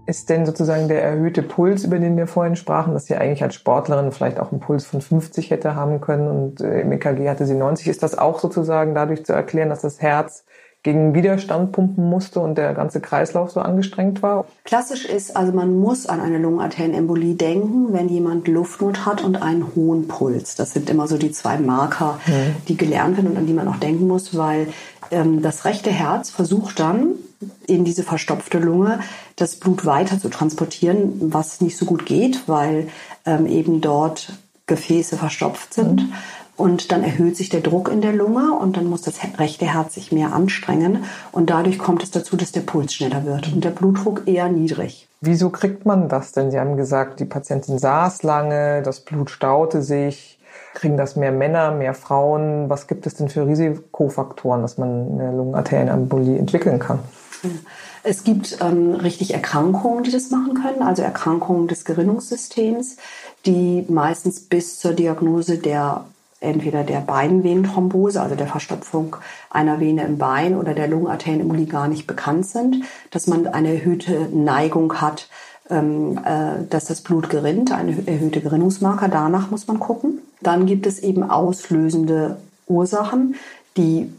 Ist 0.06 0.28
denn 0.28 0.44
sozusagen 0.44 0.88
der 0.88 1.04
erhöhte 1.04 1.42
Puls, 1.42 1.84
über 1.84 1.98
den 1.98 2.16
wir 2.16 2.26
vorhin 2.26 2.56
sprachen, 2.56 2.94
dass 2.94 3.06
sie 3.06 3.14
eigentlich 3.14 3.42
als 3.42 3.54
Sportlerin 3.54 4.10
vielleicht 4.10 4.40
auch 4.40 4.50
einen 4.50 4.60
Puls 4.60 4.84
von 4.84 5.00
50 5.00 5.50
hätte 5.50 5.76
haben 5.76 6.00
können 6.00 6.28
und 6.28 6.60
äh, 6.60 6.80
im 6.80 6.90
EKG 6.90 7.28
hatte 7.28 7.46
sie 7.46 7.54
90, 7.54 7.86
ist 7.86 8.02
das 8.02 8.18
auch 8.18 8.40
sozusagen 8.40 8.94
dadurch 8.94 9.24
zu 9.24 9.32
erklären, 9.32 9.68
dass 9.68 9.82
das 9.82 10.02
Herz 10.02 10.44
gegen 10.82 11.14
Widerstand 11.14 11.72
pumpen 11.72 12.08
musste 12.08 12.40
und 12.40 12.56
der 12.56 12.72
ganze 12.72 13.00
Kreislauf 13.00 13.50
so 13.50 13.60
angestrengt 13.60 14.22
war? 14.22 14.46
Klassisch 14.64 15.04
ist, 15.04 15.36
also 15.36 15.52
man 15.52 15.78
muss 15.78 16.06
an 16.06 16.20
eine 16.20 16.38
Lungenarterienembolie 16.38 17.34
denken, 17.34 17.92
wenn 17.92 18.08
jemand 18.08 18.48
Luftnot 18.48 19.04
hat 19.04 19.22
und 19.22 19.42
einen 19.42 19.74
hohen 19.74 20.08
Puls. 20.08 20.54
Das 20.54 20.72
sind 20.72 20.88
immer 20.88 21.06
so 21.06 21.18
die 21.18 21.32
zwei 21.32 21.58
Marker, 21.58 22.18
mhm. 22.26 22.56
die 22.68 22.76
gelernt 22.76 23.16
werden 23.16 23.30
und 23.30 23.36
an 23.36 23.46
die 23.46 23.52
man 23.52 23.68
auch 23.68 23.76
denken 23.76 24.06
muss, 24.06 24.36
weil 24.36 24.68
ähm, 25.10 25.42
das 25.42 25.64
rechte 25.64 25.90
Herz 25.90 26.30
versucht 26.30 26.80
dann 26.80 27.14
in 27.66 27.84
diese 27.84 28.02
verstopfte 28.02 28.58
Lunge 28.58 29.00
das 29.36 29.56
Blut 29.56 29.84
weiter 29.86 30.18
zu 30.18 30.28
transportieren, 30.28 31.32
was 31.32 31.60
nicht 31.60 31.76
so 31.76 31.86
gut 31.86 32.06
geht, 32.06 32.48
weil 32.48 32.88
ähm, 33.26 33.46
eben 33.46 33.80
dort 33.80 34.32
Gefäße 34.66 35.16
verstopft 35.16 35.74
sind. 35.74 36.02
Mhm. 36.02 36.12
Und 36.60 36.92
dann 36.92 37.02
erhöht 37.02 37.38
sich 37.38 37.48
der 37.48 37.62
Druck 37.62 37.90
in 37.90 38.02
der 38.02 38.12
Lunge 38.12 38.52
und 38.52 38.76
dann 38.76 38.84
muss 38.84 39.00
das 39.00 39.14
rechte 39.38 39.64
Herz 39.64 39.94
sich 39.94 40.12
mehr 40.12 40.34
anstrengen. 40.34 41.04
Und 41.32 41.48
dadurch 41.48 41.78
kommt 41.78 42.02
es 42.02 42.10
dazu, 42.10 42.36
dass 42.36 42.52
der 42.52 42.60
Puls 42.60 42.92
schneller 42.92 43.24
wird 43.24 43.50
und 43.50 43.64
der 43.64 43.70
Blutdruck 43.70 44.28
eher 44.28 44.50
niedrig. 44.50 45.08
Wieso 45.22 45.48
kriegt 45.48 45.86
man 45.86 46.10
das 46.10 46.32
denn? 46.32 46.50
Sie 46.50 46.60
haben 46.60 46.76
gesagt, 46.76 47.18
die 47.18 47.24
Patientin 47.24 47.78
saß 47.78 48.24
lange, 48.24 48.82
das 48.82 49.00
Blut 49.00 49.30
staute 49.30 49.80
sich. 49.80 50.38
Kriegen 50.74 50.98
das 50.98 51.16
mehr 51.16 51.32
Männer, 51.32 51.72
mehr 51.72 51.94
Frauen? 51.94 52.68
Was 52.68 52.86
gibt 52.86 53.06
es 53.06 53.14
denn 53.14 53.30
für 53.30 53.46
Risikofaktoren, 53.46 54.60
dass 54.60 54.76
man 54.76 55.18
eine 55.18 55.34
Lungenarterienembolie 55.34 56.38
entwickeln 56.38 56.78
kann? 56.78 56.98
Es 58.02 58.22
gibt 58.22 58.58
ähm, 58.60 58.96
richtig 58.96 59.32
Erkrankungen, 59.32 60.04
die 60.04 60.10
das 60.10 60.30
machen 60.30 60.60
können, 60.62 60.82
also 60.82 61.00
Erkrankungen 61.00 61.68
des 61.68 61.86
Gerinnungssystems, 61.86 62.98
die 63.46 63.86
meistens 63.88 64.40
bis 64.40 64.78
zur 64.78 64.92
Diagnose 64.92 65.56
der 65.56 66.04
entweder 66.40 66.84
der 66.84 67.00
Beinvenenthrombose, 67.00 68.20
also 68.20 68.34
der 68.34 68.46
Verstopfung 68.46 69.16
einer 69.50 69.78
Vene 69.78 70.04
im 70.04 70.18
Bein 70.18 70.56
oder 70.56 70.74
der 70.74 70.88
Lungenarterienembolie 70.88 71.66
gar 71.66 71.88
nicht 71.88 72.06
bekannt 72.06 72.46
sind, 72.46 72.84
dass 73.10 73.26
man 73.26 73.46
eine 73.46 73.74
erhöhte 73.74 74.28
Neigung 74.32 75.00
hat, 75.00 75.28
ähm, 75.68 76.18
äh, 76.24 76.64
dass 76.68 76.86
das 76.86 77.02
Blut 77.02 77.28
gerinnt, 77.30 77.72
eine 77.72 78.06
erhöhte 78.06 78.40
Gerinnungsmarker, 78.40 79.08
danach 79.08 79.50
muss 79.50 79.68
man 79.68 79.78
gucken. 79.78 80.18
Dann 80.40 80.66
gibt 80.66 80.86
es 80.86 80.98
eben 80.98 81.22
auslösende 81.22 82.38
Ursachen, 82.66 83.34
die 83.76 84.12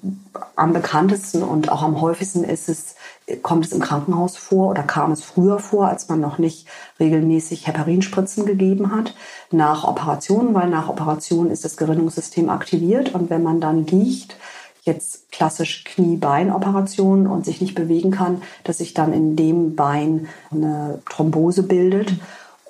am 0.55 0.73
bekanntesten 0.73 1.43
und 1.43 1.71
auch 1.71 1.83
am 1.83 1.99
häufigsten 1.99 2.43
ist 2.43 2.69
es, 2.69 2.95
kommt 3.41 3.65
es 3.65 3.73
im 3.73 3.81
Krankenhaus 3.81 4.37
vor 4.37 4.69
oder 4.69 4.83
kam 4.83 5.11
es 5.11 5.23
früher 5.23 5.59
vor, 5.59 5.87
als 5.87 6.07
man 6.07 6.21
noch 6.21 6.37
nicht 6.37 6.67
regelmäßig 6.99 7.67
Heparinspritzen 7.67 8.45
gegeben 8.45 8.95
hat, 8.95 9.13
nach 9.51 9.83
Operationen, 9.83 10.53
weil 10.53 10.69
nach 10.69 10.87
Operationen 10.87 11.51
ist 11.51 11.65
das 11.65 11.77
Gerinnungssystem 11.77 12.49
aktiviert 12.49 13.13
und 13.13 13.29
wenn 13.29 13.43
man 13.43 13.59
dann 13.59 13.85
liegt, 13.85 14.37
jetzt 14.83 15.31
klassisch 15.31 15.83
Knie-Bein-Operationen 15.83 17.27
und 17.27 17.45
sich 17.45 17.61
nicht 17.61 17.75
bewegen 17.75 18.11
kann, 18.11 18.41
dass 18.63 18.79
sich 18.79 18.93
dann 18.93 19.13
in 19.13 19.35
dem 19.35 19.75
Bein 19.75 20.27
eine 20.51 21.01
Thrombose 21.09 21.63
bildet. 21.63 22.13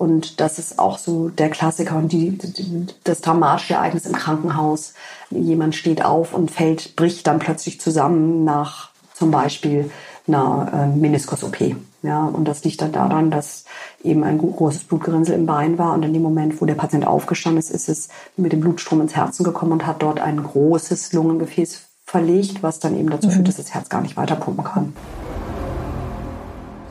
Und 0.01 0.39
das 0.39 0.57
ist 0.57 0.79
auch 0.79 0.97
so 0.97 1.29
der 1.29 1.51
Klassiker 1.51 1.95
und 1.95 2.11
die, 2.11 2.35
das 3.03 3.21
dramatische 3.21 3.75
Ereignis 3.75 4.07
im 4.07 4.13
Krankenhaus. 4.13 4.95
Jemand 5.29 5.75
steht 5.75 6.03
auf 6.03 6.33
und 6.33 6.49
fällt, 6.49 6.95
bricht 6.95 7.27
dann 7.27 7.37
plötzlich 7.37 7.79
zusammen 7.79 8.43
nach 8.43 8.89
zum 9.13 9.29
Beispiel 9.29 9.91
einer 10.27 10.71
äh, 10.73 10.87
Meniskus-OP. 10.87 11.75
Ja, 12.01 12.25
und 12.25 12.47
das 12.47 12.63
liegt 12.63 12.81
dann 12.81 12.93
daran, 12.93 13.29
dass 13.29 13.65
eben 14.03 14.23
ein 14.23 14.39
großes 14.39 14.85
Blutgerinnsel 14.85 15.35
im 15.35 15.45
Bein 15.45 15.77
war 15.77 15.93
und 15.93 16.01
in 16.01 16.13
dem 16.13 16.23
Moment, 16.23 16.59
wo 16.59 16.65
der 16.65 16.73
Patient 16.73 17.05
aufgestanden 17.05 17.59
ist, 17.59 17.69
ist 17.69 17.87
es 17.87 18.09
mit 18.35 18.53
dem 18.53 18.61
Blutstrom 18.61 19.01
ins 19.01 19.15
Herzen 19.15 19.43
gekommen 19.43 19.73
und 19.73 19.85
hat 19.85 20.01
dort 20.01 20.19
ein 20.19 20.41
großes 20.41 21.13
Lungengefäß 21.13 21.79
verlegt, 22.05 22.63
was 22.63 22.79
dann 22.79 22.97
eben 22.97 23.11
dazu 23.11 23.27
mhm. 23.27 23.33
führt, 23.33 23.49
dass 23.49 23.57
das 23.57 23.75
Herz 23.75 23.87
gar 23.87 24.01
nicht 24.01 24.17
weiter 24.17 24.35
pumpen 24.35 24.65
kann. 24.65 24.93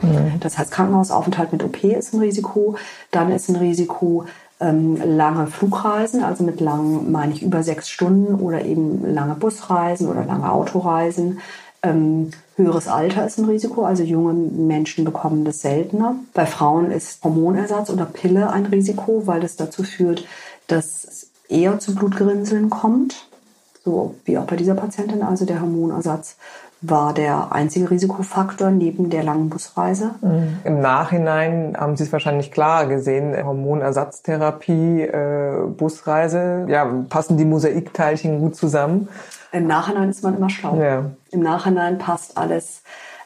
Mhm. 0.01 0.39
Das 0.39 0.57
heißt, 0.57 0.71
Krankenhausaufenthalt 0.71 1.51
mit 1.51 1.63
OP 1.63 1.83
ist 1.83 2.13
ein 2.13 2.19
Risiko. 2.19 2.75
Dann 3.11 3.31
ist 3.31 3.49
ein 3.49 3.55
Risiko 3.55 4.25
ähm, 4.61 5.01
lange 5.03 5.47
Flugreisen, 5.47 6.23
also 6.23 6.43
mit 6.43 6.61
lang 6.61 7.11
meine 7.11 7.33
ich 7.33 7.41
über 7.41 7.63
sechs 7.63 7.89
Stunden 7.89 8.35
oder 8.35 8.63
eben 8.63 9.13
lange 9.13 9.35
Busreisen 9.35 10.07
oder 10.07 10.23
lange 10.23 10.51
Autoreisen. 10.51 11.39
Ähm, 11.83 12.29
höheres 12.55 12.87
Alter 12.87 13.25
ist 13.25 13.39
ein 13.39 13.45
Risiko, 13.45 13.83
also 13.85 14.03
junge 14.03 14.33
Menschen 14.33 15.03
bekommen 15.03 15.45
das 15.45 15.61
seltener. 15.61 16.15
Bei 16.33 16.45
Frauen 16.45 16.91
ist 16.91 17.23
Hormonersatz 17.23 17.89
oder 17.89 18.05
Pille 18.05 18.51
ein 18.51 18.67
Risiko, 18.67 19.23
weil 19.25 19.41
das 19.41 19.55
dazu 19.55 19.83
führt, 19.83 20.25
dass 20.67 21.03
es 21.03 21.31
eher 21.49 21.79
zu 21.79 21.95
Blutgerinnseln 21.95 22.69
kommt, 22.69 23.27
so 23.83 24.13
wie 24.25 24.37
auch 24.37 24.45
bei 24.45 24.57
dieser 24.57 24.75
Patientin. 24.75 25.23
Also 25.23 25.45
der 25.45 25.59
Hormonersatz 25.59 26.37
war 26.81 27.13
der 27.13 27.51
einzige 27.51 27.91
Risikofaktor 27.91 28.71
neben 28.71 29.09
der 29.11 29.23
langen 29.23 29.49
Busreise. 29.49 30.15
Mhm. 30.21 30.57
Im 30.63 30.81
Nachhinein 30.81 31.75
haben 31.77 31.95
Sie 31.95 32.03
es 32.03 32.11
wahrscheinlich 32.11 32.51
klar 32.51 32.87
gesehen, 32.87 33.35
Hormonersatztherapie, 33.35 35.01
äh, 35.01 35.67
Busreise, 35.77 36.65
ja, 36.67 36.85
passen 37.07 37.37
die 37.37 37.45
Mosaikteilchen 37.45 38.39
gut 38.39 38.55
zusammen. 38.55 39.09
Im 39.51 39.67
Nachhinein 39.67 40.09
ist 40.09 40.23
man 40.23 40.35
immer 40.35 40.49
schlau. 40.49 40.81
Ja. 40.81 41.05
Im 41.29 41.41
Nachhinein 41.41 41.99
passt 41.99 42.37
alles 42.37 42.81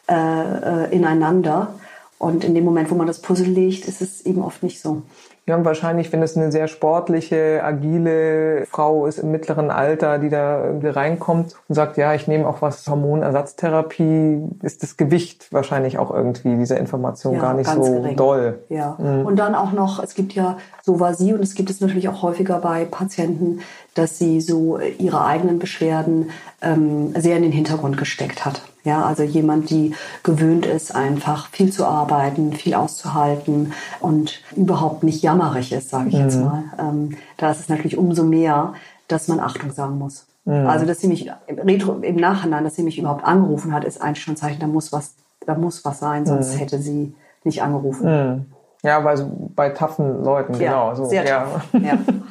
äh, 0.08 0.14
äh, 0.16 0.94
ineinander. 0.94 1.70
Und 2.18 2.44
in 2.44 2.56
dem 2.56 2.66
Moment, 2.66 2.92
wo 2.92 2.96
man 2.96 3.08
das 3.08 3.22
Puzzle 3.22 3.48
legt, 3.48 3.88
ist 3.88 4.02
es 4.02 4.22
eben 4.26 4.42
oft 4.42 4.64
nicht 4.64 4.82
so. 4.82 5.04
Ja, 5.48 5.56
und 5.56 5.66
wahrscheinlich, 5.66 6.12
wenn 6.12 6.24
es 6.24 6.36
eine 6.36 6.52
sehr 6.52 6.68
sportliche, 6.68 7.62
agile 7.64 8.66
Frau 8.66 9.06
ist 9.06 9.20
im 9.20 9.30
mittleren 9.30 9.70
Alter, 9.70 10.18
die 10.18 10.30
da 10.30 10.66
irgendwie 10.66 10.88
reinkommt 10.88 11.56
und 11.70 11.76
sagt, 11.76 11.98
ja, 11.98 12.16
ich 12.16 12.28
nehme 12.28 12.48
auch 12.48 12.64
was 12.64 12.88
Hormonersatztherapie, 12.88 14.42
ist 14.64 14.82
das 14.82 14.98
Gewicht 14.98 15.54
wahrscheinlich 15.54 16.00
auch 16.00 16.10
irgendwie 16.10 16.56
dieser 16.56 16.78
Information 16.80 17.36
ja, 17.36 17.42
gar 17.42 17.54
nicht 17.54 17.70
so 17.70 17.82
gering. 17.82 18.18
doll. 18.18 18.60
Ja. 18.70 18.98
Mhm. 18.98 19.26
Und 19.26 19.36
dann 19.38 19.54
auch 19.54 19.72
noch, 19.72 20.02
es 20.02 20.16
gibt 20.16 20.34
ja 20.34 20.58
so 20.86 21.00
war 21.00 21.14
sie 21.14 21.34
und 21.34 21.42
es 21.42 21.56
gibt 21.56 21.70
es 21.70 21.82
natürlich 21.82 22.10
auch 22.10 22.22
häufiger 22.22 22.60
bei 22.60 22.86
Patienten, 22.86 23.62
dass 23.96 24.18
sie 24.20 24.40
so 24.40 24.80
ihre 24.80 25.26
eigenen 25.26 25.60
Beschwerden 25.60 26.30
ähm, 26.62 27.14
sehr 27.20 27.38
in 27.38 27.44
den 27.44 27.52
Hintergrund 27.52 27.98
gesteckt 27.98 28.46
hat. 28.46 28.62
Ja, 28.86 29.04
also 29.04 29.24
jemand, 29.24 29.72
die 29.72 29.96
gewöhnt 30.24 30.66
ist, 30.66 30.96
einfach 30.96 31.50
viel 31.50 31.72
zu 31.72 31.86
arbeiten, 31.86 32.54
viel 32.54 32.76
auszuhalten 32.76 33.74
und 34.00 34.42
überhaupt 34.56 35.04
nicht 35.04 35.24
jammerig 35.24 35.74
ist, 35.74 35.90
sage 35.90 36.10
ich 36.10 36.16
mhm. 36.16 36.22
jetzt 36.22 36.40
mal. 36.40 36.64
Ähm, 36.80 37.18
da 37.38 37.52
ist 37.52 37.60
es 37.60 37.68
natürlich 37.68 37.98
umso 37.98 38.24
mehr, 38.24 38.74
dass 39.08 39.28
man 39.28 39.40
Achtung 39.40 39.72
sagen 39.72 39.98
muss. 39.98 40.28
Mhm. 40.46 40.68
Also, 40.68 40.86
dass 40.86 41.00
sie 41.00 41.08
mich 41.08 41.30
retro, 41.50 41.94
im 42.02 42.16
Nachhinein, 42.16 42.64
dass 42.64 42.76
sie 42.76 42.84
mich 42.84 43.00
überhaupt 43.00 43.26
angerufen 43.26 43.74
hat, 43.74 43.84
ist 43.84 44.02
eigentlich 44.02 44.24
schon 44.24 44.36
ein 44.36 44.38
Zeichen, 44.38 44.60
da 44.60 44.68
muss 44.68 44.94
was, 44.94 45.16
da 45.46 45.56
muss 45.56 45.84
was 45.84 46.00
sein, 46.00 46.28
sonst 46.28 46.54
mhm. 46.54 46.60
hätte 46.60 46.80
sie 46.80 47.16
nicht 47.44 47.64
angerufen. 47.64 48.06
Mhm. 48.06 48.46
Ja, 48.84 49.00
bei, 49.00 49.16
bei 49.56 49.70
taffen 49.70 50.24
Leuten, 50.24 50.54
ja, 50.54 50.60
genau. 50.60 50.96
So. 50.96 51.06
Sehr 51.06 51.26
ja. 51.26 51.48
Ja. 51.74 51.98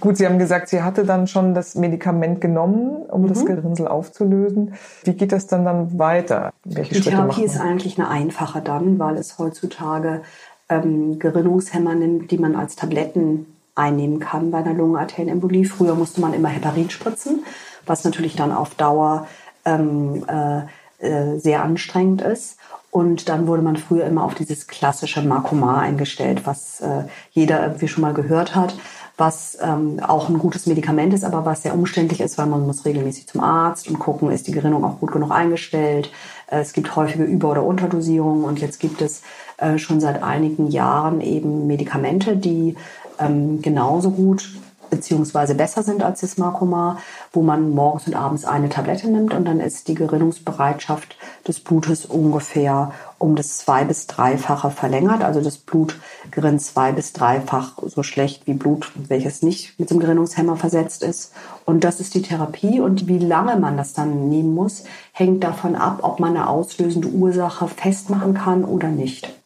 Gut, 0.00 0.16
Sie 0.16 0.26
haben 0.26 0.38
gesagt, 0.38 0.68
Sie 0.68 0.82
hatte 0.82 1.04
dann 1.04 1.26
schon 1.26 1.54
das 1.54 1.74
Medikament 1.74 2.40
genommen, 2.40 3.02
um 3.08 3.22
mhm. 3.22 3.28
das 3.28 3.44
Gerinnsel 3.44 3.88
aufzulösen. 3.88 4.74
Wie 5.04 5.14
geht 5.14 5.32
das 5.32 5.46
dann 5.46 5.64
dann 5.64 5.98
weiter? 5.98 6.52
Welche 6.64 6.94
Die 6.94 7.02
Schritte 7.02 7.16
Therapie 7.16 7.44
ist 7.44 7.60
eigentlich 7.60 7.98
eine 7.98 8.08
einfache 8.08 8.60
dann, 8.60 8.98
weil 8.98 9.16
es 9.16 9.38
heutzutage 9.38 10.22
ähm, 10.68 11.18
Gerinnungshemmer 11.18 11.94
nimmt, 11.94 12.30
die 12.30 12.38
man 12.38 12.54
als 12.54 12.76
Tabletten 12.76 13.46
einnehmen 13.74 14.20
kann 14.20 14.50
bei 14.50 14.58
einer 14.58 14.74
Lungenarterienembolie. 14.74 15.64
Früher 15.64 15.94
musste 15.94 16.20
man 16.20 16.34
immer 16.34 16.48
Heparin 16.48 16.90
spritzen, 16.90 17.44
was 17.86 18.04
natürlich 18.04 18.36
dann 18.36 18.52
auf 18.52 18.74
Dauer 18.74 19.26
ähm, 19.64 20.24
äh, 20.28 20.62
äh, 21.04 21.38
sehr 21.38 21.62
anstrengend 21.62 22.22
ist. 22.22 22.58
Und 22.90 23.28
dann 23.28 23.46
wurde 23.46 23.62
man 23.62 23.76
früher 23.76 24.06
immer 24.06 24.24
auf 24.24 24.34
dieses 24.34 24.66
klassische 24.66 25.22
Markomar 25.22 25.80
eingestellt, 25.80 26.42
was 26.44 26.80
äh, 26.80 27.04
jeder 27.30 27.62
irgendwie 27.62 27.88
schon 27.88 28.02
mal 28.02 28.14
gehört 28.14 28.54
hat. 28.54 28.74
Was 29.18 29.58
ähm, 29.60 30.00
auch 30.00 30.28
ein 30.28 30.38
gutes 30.38 30.66
Medikament 30.66 31.12
ist, 31.12 31.24
aber 31.24 31.44
was 31.44 31.62
sehr 31.62 31.74
umständlich 31.74 32.20
ist, 32.20 32.38
weil 32.38 32.46
man 32.46 32.64
muss 32.64 32.84
regelmäßig 32.84 33.26
zum 33.26 33.40
Arzt 33.42 33.88
und 33.88 33.98
gucken, 33.98 34.30
ist 34.30 34.46
die 34.46 34.52
Gerinnung 34.52 34.84
auch 34.84 35.00
gut 35.00 35.10
genug 35.10 35.32
eingestellt. 35.32 36.10
Äh, 36.46 36.60
es 36.60 36.72
gibt 36.72 36.94
häufige 36.94 37.24
Über- 37.24 37.50
oder 37.50 37.64
Unterdosierungen 37.64 38.44
und 38.44 38.60
jetzt 38.60 38.78
gibt 38.78 39.02
es 39.02 39.22
äh, 39.58 39.76
schon 39.76 40.00
seit 40.00 40.22
einigen 40.22 40.68
Jahren 40.68 41.20
eben 41.20 41.66
Medikamente, 41.66 42.36
die 42.36 42.76
ähm, 43.18 43.60
genauso 43.60 44.12
gut 44.12 44.48
beziehungsweise 44.90 45.54
besser 45.54 45.82
sind 45.82 46.02
als 46.02 46.20
das 46.20 46.38
Marcomar, 46.38 46.98
wo 47.32 47.42
man 47.42 47.70
morgens 47.70 48.06
und 48.06 48.14
abends 48.14 48.44
eine 48.44 48.68
Tablette 48.68 49.08
nimmt 49.08 49.34
und 49.34 49.44
dann 49.44 49.60
ist 49.60 49.88
die 49.88 49.94
Gerinnungsbereitschaft 49.94 51.16
des 51.46 51.60
Blutes 51.60 52.06
ungefähr 52.06 52.92
um 53.18 53.34
das 53.34 53.58
zwei- 53.58 53.84
bis 53.84 54.06
dreifache 54.06 54.70
verlängert. 54.70 55.22
Also 55.22 55.40
das 55.40 55.58
Blut 55.58 55.98
gerinnt 56.30 56.62
zwei- 56.62 56.92
bis 56.92 57.12
dreifach 57.12 57.72
so 57.84 58.02
schlecht 58.02 58.46
wie 58.46 58.54
Blut, 58.54 58.92
welches 58.94 59.42
nicht 59.42 59.78
mit 59.78 59.90
dem 59.90 59.98
Gerinnungshemmer 59.98 60.56
versetzt 60.56 61.02
ist. 61.02 61.32
Und 61.64 61.84
das 61.84 62.00
ist 62.00 62.14
die 62.14 62.22
Therapie. 62.22 62.80
Und 62.80 63.08
wie 63.08 63.18
lange 63.18 63.56
man 63.56 63.76
das 63.76 63.92
dann 63.92 64.28
nehmen 64.28 64.54
muss, 64.54 64.84
hängt 65.12 65.42
davon 65.42 65.74
ab, 65.74 65.98
ob 66.02 66.20
man 66.20 66.36
eine 66.36 66.48
auslösende 66.48 67.08
Ursache 67.08 67.68
festmachen 67.68 68.34
kann 68.34 68.64
oder 68.64 68.88
nicht 68.88 69.37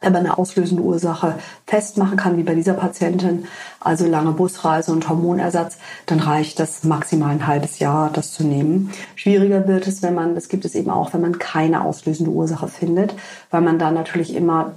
wenn 0.00 0.12
man 0.12 0.26
eine 0.26 0.38
auslösende 0.38 0.82
Ursache 0.82 1.36
festmachen 1.66 2.16
kann, 2.16 2.36
wie 2.36 2.42
bei 2.42 2.54
dieser 2.54 2.74
Patientin, 2.74 3.46
also 3.80 4.06
lange 4.06 4.32
Busreise 4.32 4.92
und 4.92 5.08
Hormonersatz, 5.08 5.78
dann 6.04 6.20
reicht 6.20 6.60
das 6.60 6.84
maximal 6.84 7.30
ein 7.30 7.46
halbes 7.46 7.78
Jahr, 7.78 8.10
das 8.12 8.32
zu 8.32 8.44
nehmen. 8.44 8.92
Schwieriger 9.14 9.66
wird 9.66 9.86
es, 9.86 10.02
wenn 10.02 10.14
man, 10.14 10.34
das 10.34 10.48
gibt 10.48 10.64
es 10.64 10.74
eben 10.74 10.90
auch, 10.90 11.14
wenn 11.14 11.22
man 11.22 11.38
keine 11.38 11.82
auslösende 11.82 12.30
Ursache 12.30 12.68
findet, 12.68 13.14
weil 13.50 13.62
man 13.62 13.78
dann 13.78 13.94
natürlich 13.94 14.34
immer 14.34 14.72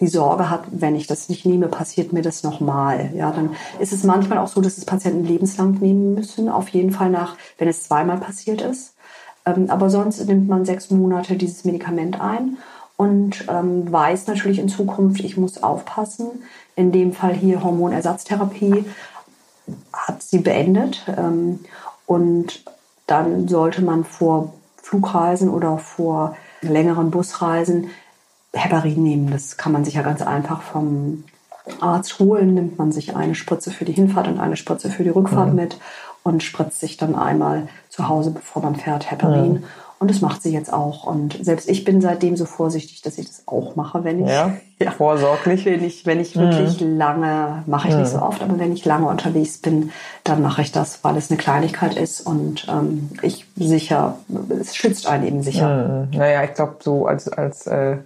die 0.00 0.08
Sorge 0.08 0.50
hat, 0.50 0.64
wenn 0.72 0.96
ich 0.96 1.06
das 1.06 1.28
nicht 1.28 1.46
nehme, 1.46 1.68
passiert 1.68 2.12
mir 2.12 2.22
das 2.22 2.42
nochmal. 2.42 3.10
Ja, 3.14 3.30
dann 3.30 3.50
ist 3.78 3.92
es 3.92 4.02
manchmal 4.02 4.38
auch 4.38 4.48
so, 4.48 4.60
dass 4.60 4.76
es 4.76 4.84
Patienten 4.84 5.24
lebenslang 5.24 5.78
nehmen 5.80 6.14
müssen, 6.14 6.48
auf 6.48 6.68
jeden 6.70 6.90
Fall 6.90 7.10
nach, 7.10 7.36
wenn 7.58 7.68
es 7.68 7.84
zweimal 7.84 8.18
passiert 8.18 8.60
ist. 8.60 8.94
Ähm, 9.46 9.70
aber 9.70 9.90
sonst 9.90 10.26
nimmt 10.26 10.48
man 10.48 10.64
sechs 10.64 10.90
Monate 10.90 11.36
dieses 11.36 11.64
Medikament 11.64 12.20
ein 12.20 12.58
und 12.96 13.46
ähm, 13.48 13.90
weiß 13.90 14.26
natürlich 14.26 14.58
in 14.58 14.68
Zukunft, 14.68 15.20
ich 15.20 15.36
muss 15.36 15.62
aufpassen. 15.62 16.44
In 16.76 16.92
dem 16.92 17.12
Fall 17.12 17.34
hier 17.34 17.62
Hormonersatztherapie 17.62 18.84
hat 19.92 20.22
sie 20.22 20.38
beendet 20.38 21.04
ähm, 21.16 21.60
und 22.06 22.64
dann 23.06 23.48
sollte 23.48 23.82
man 23.82 24.04
vor 24.04 24.52
Flugreisen 24.76 25.48
oder 25.48 25.78
vor 25.78 26.36
längeren 26.60 27.10
Busreisen 27.10 27.90
Heparin 28.52 29.02
nehmen. 29.02 29.30
Das 29.30 29.56
kann 29.56 29.72
man 29.72 29.84
sich 29.84 29.94
ja 29.94 30.02
ganz 30.02 30.22
einfach 30.22 30.62
vom 30.62 31.24
Arzt 31.80 32.18
holen. 32.18 32.54
Nimmt 32.54 32.78
man 32.78 32.92
sich 32.92 33.16
eine 33.16 33.34
Spritze 33.34 33.70
für 33.70 33.84
die 33.84 33.92
Hinfahrt 33.92 34.28
und 34.28 34.38
eine 34.38 34.56
Spritze 34.56 34.90
für 34.90 35.02
die 35.02 35.10
Rückfahrt 35.10 35.50
mhm. 35.50 35.56
mit 35.56 35.78
und 36.22 36.42
spritzt 36.42 36.80
sich 36.80 36.96
dann 36.96 37.14
einmal 37.14 37.68
zu 37.88 38.08
Hause, 38.08 38.30
bevor 38.30 38.62
man 38.62 38.76
fährt, 38.76 39.10
Heparin. 39.10 39.52
Mhm. 39.52 39.64
Und 40.04 40.10
das 40.10 40.20
macht 40.20 40.42
sie 40.42 40.52
jetzt 40.52 40.70
auch. 40.70 41.06
Und 41.06 41.42
selbst 41.42 41.66
ich 41.66 41.82
bin 41.82 42.02
seitdem 42.02 42.36
so 42.36 42.44
vorsichtig, 42.44 43.00
dass 43.00 43.16
ich 43.16 43.26
das 43.26 43.44
auch 43.46 43.74
mache, 43.74 44.04
wenn 44.04 44.22
ich 44.22 44.30
ja, 44.30 44.52
ja 44.78 44.90
vorsorglich, 44.90 45.64
wenn 45.64 45.82
ich 45.82 46.04
wenn 46.04 46.20
ich 46.20 46.36
wirklich 46.36 46.78
mhm. 46.82 46.98
lange 46.98 47.62
mache 47.64 47.88
ich 47.88 47.94
mhm. 47.94 48.00
nicht 48.00 48.10
so 48.10 48.18
oft, 48.18 48.42
aber 48.42 48.58
wenn 48.58 48.74
ich 48.74 48.84
lange 48.84 49.06
unterwegs 49.06 49.56
bin, 49.56 49.92
dann 50.22 50.42
mache 50.42 50.60
ich 50.60 50.72
das, 50.72 51.02
weil 51.04 51.16
es 51.16 51.30
eine 51.30 51.38
Kleinigkeit 51.38 51.96
ist 51.96 52.20
und 52.20 52.66
ähm, 52.70 53.08
ich 53.22 53.46
sicher, 53.56 54.18
es 54.60 54.76
schützt 54.76 55.06
einen 55.06 55.26
eben 55.26 55.42
sicher. 55.42 56.06
Mhm. 56.12 56.18
Naja, 56.18 56.44
ich 56.44 56.52
glaube 56.52 56.76
so 56.80 57.06
als 57.06 57.30
als 57.30 57.66
äh, 57.66 57.96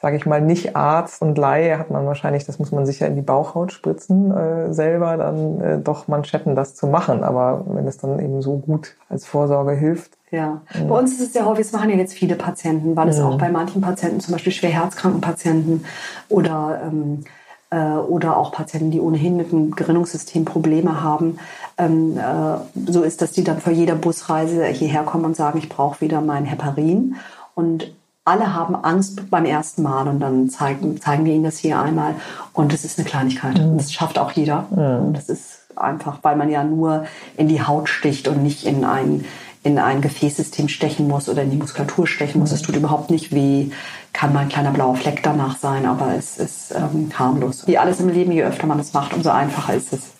sage 0.00 0.16
ich 0.16 0.24
mal, 0.24 0.40
nicht 0.40 0.74
Arzt 0.74 1.20
und 1.20 1.36
Laie 1.36 1.78
hat 1.78 1.90
man 1.90 2.06
wahrscheinlich, 2.06 2.46
das 2.46 2.58
muss 2.58 2.72
man 2.72 2.86
sicher 2.86 3.06
in 3.06 3.14
die 3.14 3.20
Bauchhaut 3.20 3.74
spritzen, 3.74 4.34
äh, 4.34 4.72
selber 4.72 5.18
dann 5.18 5.60
äh, 5.60 5.78
doch 5.78 6.08
Manschetten 6.08 6.56
das 6.56 6.74
zu 6.74 6.86
machen. 6.86 7.22
Aber 7.22 7.62
wenn 7.66 7.86
es 7.86 7.98
dann 7.98 8.18
eben 8.20 8.40
so 8.40 8.56
gut 8.56 8.96
als 9.10 9.26
Vorsorge 9.26 9.72
hilft, 9.72 10.12
ja, 10.32 10.62
bei 10.88 10.98
uns 10.98 11.12
ist 11.12 11.20
es 11.20 11.32
sehr 11.34 11.44
häufig, 11.44 11.66
das 11.66 11.72
machen 11.72 11.90
ja 11.90 11.96
jetzt 11.96 12.14
viele 12.14 12.36
Patienten, 12.36 12.96
weil 12.96 13.08
es 13.08 13.18
mhm. 13.18 13.24
auch 13.26 13.38
bei 13.38 13.50
manchen 13.50 13.82
Patienten, 13.82 14.18
zum 14.20 14.32
Beispiel 14.32 14.52
schwer 14.52 14.70
herzkranken 14.70 15.20
Patienten 15.20 15.84
oder, 16.30 16.80
ähm, 16.86 17.24
äh, 17.68 17.98
oder 17.98 18.38
auch 18.38 18.50
Patienten, 18.50 18.90
die 18.90 19.00
ohnehin 19.00 19.36
mit 19.36 19.52
dem 19.52 19.72
Gerinnungssystem 19.72 20.46
Probleme 20.46 21.02
haben, 21.02 21.38
ähm, 21.76 22.16
äh, 22.16 22.90
so 22.90 23.02
ist, 23.02 23.20
dass 23.20 23.32
die 23.32 23.44
dann 23.44 23.60
vor 23.60 23.74
jeder 23.74 23.94
Busreise 23.94 24.64
hierher 24.64 25.02
kommen 25.02 25.26
und 25.26 25.36
sagen, 25.36 25.58
ich 25.58 25.68
brauche 25.68 26.00
wieder 26.00 26.22
mein 26.22 26.46
Heparin. 26.46 27.16
Und 27.54 27.92
alle 28.24 28.54
haben 28.54 28.74
Angst 28.74 29.28
beim 29.28 29.44
ersten 29.44 29.82
Mal 29.82 30.08
und 30.08 30.20
dann 30.20 30.48
zeigen, 30.48 30.98
zeigen 30.98 31.26
wir 31.26 31.34
ihnen 31.34 31.44
das 31.44 31.58
hier 31.58 31.78
einmal. 31.78 32.14
Und 32.54 32.72
das 32.72 32.86
ist 32.86 32.98
eine 32.98 33.06
Kleinigkeit. 33.06 33.58
Mhm. 33.58 33.76
Das 33.76 33.92
schafft 33.92 34.18
auch 34.18 34.30
jeder. 34.32 34.66
Mhm. 34.70 35.12
Das 35.12 35.28
ist 35.28 35.58
einfach, 35.76 36.20
weil 36.22 36.36
man 36.36 36.48
ja 36.48 36.64
nur 36.64 37.04
in 37.36 37.48
die 37.48 37.62
Haut 37.62 37.90
sticht 37.90 38.28
und 38.28 38.42
nicht 38.42 38.64
in 38.64 38.84
ein 38.86 39.26
in 39.64 39.78
ein 39.78 40.00
Gefäßsystem 40.00 40.68
stechen 40.68 41.06
muss 41.06 41.28
oder 41.28 41.42
in 41.42 41.50
die 41.50 41.56
Muskulatur 41.56 42.06
stechen 42.06 42.40
muss. 42.40 42.50
Es 42.50 42.62
tut 42.62 42.76
überhaupt 42.76 43.10
nicht 43.10 43.32
weh, 43.32 43.70
kann 44.12 44.32
mal 44.32 44.40
ein 44.40 44.48
kleiner 44.48 44.72
blauer 44.72 44.96
Fleck 44.96 45.22
danach 45.22 45.56
sein, 45.58 45.86
aber 45.86 46.14
es 46.16 46.38
ist 46.38 46.74
ähm, 46.74 47.10
harmlos. 47.16 47.66
Wie 47.66 47.78
alles 47.78 48.00
im 48.00 48.08
Leben, 48.08 48.32
je 48.32 48.42
öfter 48.42 48.66
man 48.66 48.80
es 48.80 48.92
macht, 48.92 49.14
umso 49.14 49.30
einfacher 49.30 49.74
ist 49.74 49.92
es. 49.92 50.12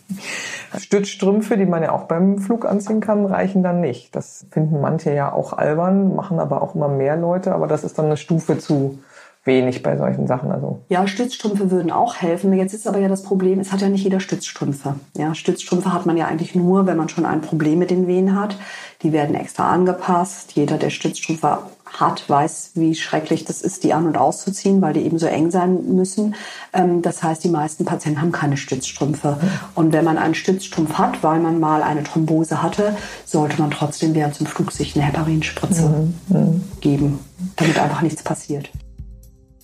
Stützstrümpfe, 0.79 1.57
die 1.59 1.67
man 1.67 1.83
ja 1.83 1.93
auch 1.93 2.05
beim 2.05 2.39
Flug 2.39 2.65
anziehen 2.67 3.01
kann, 3.01 3.27
reichen 3.27 3.63
dann 3.63 3.81
nicht. 3.81 4.15
Das 4.15 4.47
finden 4.51 4.81
manche 4.81 5.13
ja 5.13 5.33
auch 5.33 5.53
albern, 5.53 6.15
machen 6.15 6.39
aber 6.39 6.63
auch 6.63 6.75
immer 6.75 6.89
mehr 6.89 7.17
Leute, 7.17 7.53
aber 7.53 7.67
das 7.67 7.85
ist 7.85 7.99
dann 7.99 8.07
eine 8.07 8.17
Stufe 8.17 8.59
zu 8.59 9.01
wenig 9.45 9.83
bei 9.83 9.97
solchen 9.97 10.27
Sachen. 10.27 10.53
Also. 10.53 10.83
Ja, 10.89 11.07
Stützstrümpfe 11.07 11.71
würden 11.71 11.91
auch 11.91 12.17
helfen. 12.17 12.53
Jetzt 12.53 12.75
ist 12.75 12.87
aber 12.87 12.99
ja 12.99 13.09
das 13.09 13.23
Problem, 13.23 13.59
es 13.59 13.73
hat 13.73 13.81
ja 13.81 13.89
nicht 13.89 14.05
jeder 14.05 14.21
Stützstrümpfe. 14.21 14.95
Ja, 15.17 15.35
Stützstrümpfe 15.35 15.93
hat 15.93 16.07
man 16.07 16.17
ja 16.17 16.27
eigentlich 16.27 16.55
nur, 16.55 16.87
wenn 16.87 16.97
man 16.97 17.09
schon 17.09 17.27
ein 17.27 17.41
Problem 17.41 17.79
mit 17.79 17.91
den 17.91 18.07
Venen 18.07 18.39
hat. 18.39 18.57
Die 19.03 19.13
werden 19.13 19.35
extra 19.35 19.71
angepasst. 19.71 20.53
Jeder, 20.53 20.79
der 20.79 20.91
Stützstrümpfe 20.91 21.59
hat, 21.85 22.29
weiß, 22.29 22.73
wie 22.75 22.95
schrecklich 22.95 23.45
das 23.45 23.63
ist, 23.63 23.85
die 23.85 23.93
an- 23.93 24.07
und 24.07 24.17
auszuziehen, 24.17 24.81
weil 24.81 24.95
die 24.95 25.01
eben 25.01 25.19
so 25.19 25.27
eng 25.27 25.51
sein 25.51 25.95
müssen. 25.95 26.37
Ähm, 26.73 27.03
das 27.03 27.23
heißt, 27.23 27.43
die 27.43 27.49
meisten 27.49 27.85
Patienten 27.85 28.23
haben 28.23 28.33
keine 28.33 28.57
Stützstrümpfe. 28.57 29.39
Und 29.75 29.93
wenn 29.93 30.05
man 30.05 30.19
einen 30.19 30.35
Stützstrumpf 30.35 30.95
hat, 30.95 31.23
weil 31.23 31.41
man 31.41 31.61
mal 31.61 31.83
eine 31.83 32.05
Thrombose 32.05 32.63
hatte, 32.63 32.97
sollte 33.25 33.61
man 33.61 33.73
trotzdem 33.73 34.15
während 34.15 34.37
zum 34.37 34.47
Flug 34.47 34.73
sich 34.73 34.95
eine 34.97 35.05
Heparinspritze 35.05 35.89
mhm. 35.89 36.15
mhm. 36.29 36.65
geben, 36.81 37.19
damit 37.57 37.79
einfach 37.79 38.03
nichts 38.03 38.23
passiert. 38.23 38.71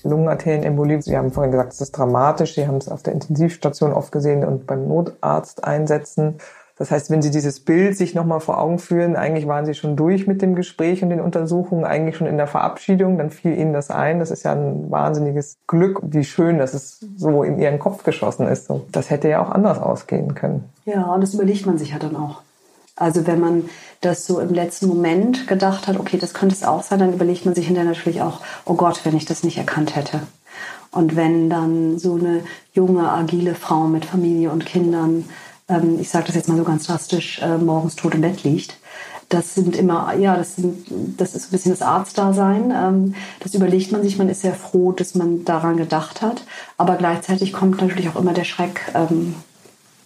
Lungenarterienembolie. 0.05 1.03
Sie 1.03 1.17
haben 1.17 1.31
vorhin 1.31 1.53
gesagt, 1.53 1.73
es 1.73 1.81
ist 1.81 1.93
dramatisch. 1.93 2.55
Sie 2.55 2.67
haben 2.67 2.77
es 2.77 2.89
auf 2.89 3.03
der 3.03 3.15
Intensivstation 3.15 3.93
oft 3.93 4.13
gesehen 4.13 4.45
und 4.45 4.67
beim 4.67 4.87
Notarzt 4.89 5.65
einsetzen. 5.65 6.37
Das 6.79 6.93
heißt, 6.93 7.11
wenn 7.11 7.23
Sie 7.23 7.33
dieses 7.33 7.59
Bild 7.61 7.97
sich 7.97 8.15
nochmal 8.15 8.39
vor 8.39 8.61
Augen 8.61 8.79
führen, 8.79 9.17
eigentlich 9.17 9.49
waren 9.49 9.67
Sie 9.67 9.75
schon 9.75 9.97
durch 9.97 10.29
mit 10.29 10.41
dem 10.43 10.55
Gespräch 10.55 11.03
und 11.03 11.11
den 11.11 11.21
Untersuchungen, 11.21 11.85
eigentlich 11.85 12.17
schon 12.17 12.29
in 12.29 12.37
der 12.37 12.47
Verabschiedung, 12.47 13.19
dann 13.19 13.31
fiel 13.31 13.59
Ihnen 13.59 13.73
das 13.73 13.91
ein. 13.91 14.21
Das 14.21 14.31
ist 14.31 14.45
ja 14.45 14.53
ein 14.53 14.89
wahnsinniges 14.91 15.59
Glück, 15.67 15.99
wie 16.03 16.23
schön, 16.23 16.59
dass 16.59 16.75
es 16.75 17.01
so 17.17 17.43
in 17.43 17.59
Ihren 17.59 17.81
Kopf 17.81 18.05
geschossen 18.05 18.47
ist. 18.47 18.71
Das 18.93 19.11
hätte 19.11 19.29
ja 19.29 19.43
auch 19.43 19.51
anders 19.51 19.81
ausgehen 19.81 20.37
können. 20.37 20.65
Ja, 20.85 21.13
und 21.13 21.21
das 21.21 21.35
überlegt 21.35 21.67
man 21.67 21.79
sich 21.79 21.91
ja 21.91 21.99
dann 21.99 22.15
auch. 22.15 22.43
Also 22.99 23.27
wenn 23.27 23.41
man 23.41 23.69
das 24.01 24.27
so 24.27 24.41
im 24.41 24.53
letzten 24.53 24.89
Moment 24.89 25.47
gedacht 25.47 25.87
hat, 25.87 25.99
okay, 25.99 26.19
das 26.19 26.35
könnte 26.35 26.55
es 26.55 26.65
auch 26.65 26.83
sein, 26.83 26.99
dann 26.99 27.13
überlegt 27.13 27.45
man 27.45 27.55
sich 27.55 27.67
hinterher 27.67 27.91
natürlich 27.91 28.23
auch, 28.23 28.41
oh 28.65 28.75
Gott, 28.75 29.01
wenn 29.05 29.17
ich 29.17 29.25
das 29.25 29.43
nicht 29.43 29.59
erkannt 29.59 29.97
hätte. 29.97 30.21
Und 30.91 31.17
wenn 31.17 31.51
dann 31.51 31.99
so 31.99 32.15
eine 32.15 32.43
junge, 32.73 33.11
agile 33.11 33.55
Frau 33.55 33.87
mit 33.87 34.05
Familie 34.05 34.51
und 34.51 34.67
Kindern, 34.67 35.25
ähm, 35.69 35.99
ich 36.01 36.09
sage 36.09 36.27
das 36.27 36.35
jetzt 36.35 36.49
mal 36.49 36.57
so 36.57 36.65
ganz 36.65 36.87
drastisch, 36.87 37.41
äh, 37.43 37.59
morgens 37.59 37.97
tot 37.97 38.15
im 38.15 38.23
Bett 38.23 38.43
liegt, 38.43 38.79
das 39.29 39.55
sind 39.55 39.77
immer, 39.77 40.15
ja, 40.17 40.37
das, 40.37 40.57
sind, 40.57 40.87
das 41.19 41.35
ist 41.35 41.49
ein 41.49 41.51
bisschen 41.51 41.73
das 41.73 41.83
Arztdasein. 41.83 42.73
Ähm, 42.75 43.15
das 43.41 43.55
überlegt 43.55 43.93
man 43.93 44.03
sich, 44.03 44.17
man 44.17 44.31
ist 44.31 44.41
sehr 44.41 44.55
froh, 44.55 44.93
dass 44.93 45.15
man 45.15 45.45
daran 45.45 45.77
gedacht 45.77 46.23
hat. 46.23 46.45
Aber 46.79 46.97
gleichzeitig 46.97 47.53
kommt 47.53 47.81
natürlich 47.81 48.09
auch 48.09 48.17
immer 48.17 48.33
der 48.33 48.45
Schreck, 48.45 48.81
ähm, 48.95 49.35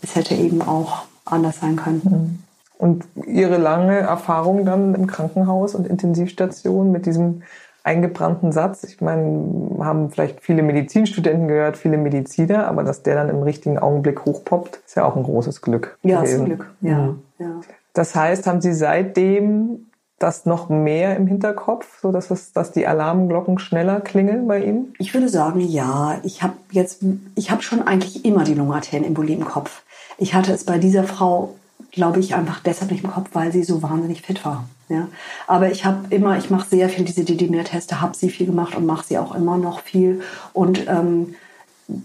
es 0.02 0.16
hätte 0.16 0.34
eben 0.34 0.60
auch 0.62 1.02
anders 1.24 1.60
sein 1.60 1.76
können. 1.76 2.41
Und 2.82 3.04
Ihre 3.28 3.58
lange 3.58 3.96
Erfahrung 3.96 4.64
dann 4.64 4.96
im 4.96 5.06
Krankenhaus 5.06 5.76
und 5.76 5.86
Intensivstation 5.86 6.90
mit 6.90 7.06
diesem 7.06 7.42
eingebrannten 7.84 8.50
Satz. 8.50 8.82
Ich 8.82 9.00
meine, 9.00 9.76
haben 9.78 10.10
vielleicht 10.10 10.40
viele 10.40 10.64
Medizinstudenten 10.64 11.46
gehört, 11.46 11.76
viele 11.76 11.96
Mediziner, 11.96 12.66
aber 12.66 12.82
dass 12.82 13.04
der 13.04 13.14
dann 13.14 13.28
im 13.28 13.44
richtigen 13.44 13.78
Augenblick 13.78 14.24
hochpoppt, 14.24 14.80
ist 14.84 14.96
ja 14.96 15.04
auch 15.04 15.14
ein 15.14 15.22
großes 15.22 15.62
Glück. 15.62 15.96
Ja, 16.02 16.22
gewesen. 16.22 16.34
ist 16.34 16.40
ein 16.40 16.46
Glück. 16.46 16.70
Ja, 16.80 16.98
mhm. 16.98 17.22
ja. 17.38 17.60
Das 17.92 18.16
heißt, 18.16 18.48
haben 18.48 18.60
Sie 18.60 18.72
seitdem 18.72 19.86
das 20.18 20.44
noch 20.44 20.68
mehr 20.68 21.16
im 21.16 21.28
Hinterkopf, 21.28 22.00
so 22.02 22.10
dass 22.10 22.32
es, 22.32 22.52
dass 22.52 22.72
die 22.72 22.88
Alarmglocken 22.88 23.60
schneller 23.60 24.00
klingeln 24.00 24.48
bei 24.48 24.60
Ihnen? 24.60 24.92
Ich 24.98 25.14
würde 25.14 25.28
sagen, 25.28 25.60
ja. 25.60 26.18
Ich 26.24 26.42
habe 26.42 26.54
jetzt, 26.72 27.04
ich 27.36 27.52
habe 27.52 27.62
schon 27.62 27.86
eigentlich 27.86 28.24
immer 28.24 28.42
die 28.42 28.54
Lungenarterienembolie 28.54 29.36
im 29.36 29.44
Kopf. 29.44 29.84
Ich 30.18 30.34
hatte 30.34 30.52
es 30.52 30.64
bei 30.64 30.78
dieser 30.78 31.04
Frau 31.04 31.54
glaube 31.92 32.20
ich, 32.20 32.34
einfach 32.34 32.60
deshalb 32.60 32.90
nicht 32.90 33.04
im 33.04 33.10
Kopf, 33.10 33.30
weil 33.34 33.52
sie 33.52 33.62
so 33.62 33.82
wahnsinnig 33.82 34.22
fit 34.22 34.44
war. 34.44 34.68
Ja. 34.88 35.08
Aber 35.46 35.70
ich 35.70 35.84
habe 35.84 36.06
immer, 36.10 36.36
ich 36.38 36.50
mache 36.50 36.68
sehr 36.68 36.88
viel 36.88 37.04
diese 37.04 37.24
DDMR-Teste, 37.24 38.00
habe 38.00 38.16
sie 38.16 38.30
viel 38.30 38.46
gemacht 38.46 38.74
und 38.74 38.86
mache 38.86 39.06
sie 39.06 39.18
auch 39.18 39.34
immer 39.34 39.58
noch 39.58 39.80
viel. 39.80 40.22
Und 40.52 40.86
ähm, 40.88 41.34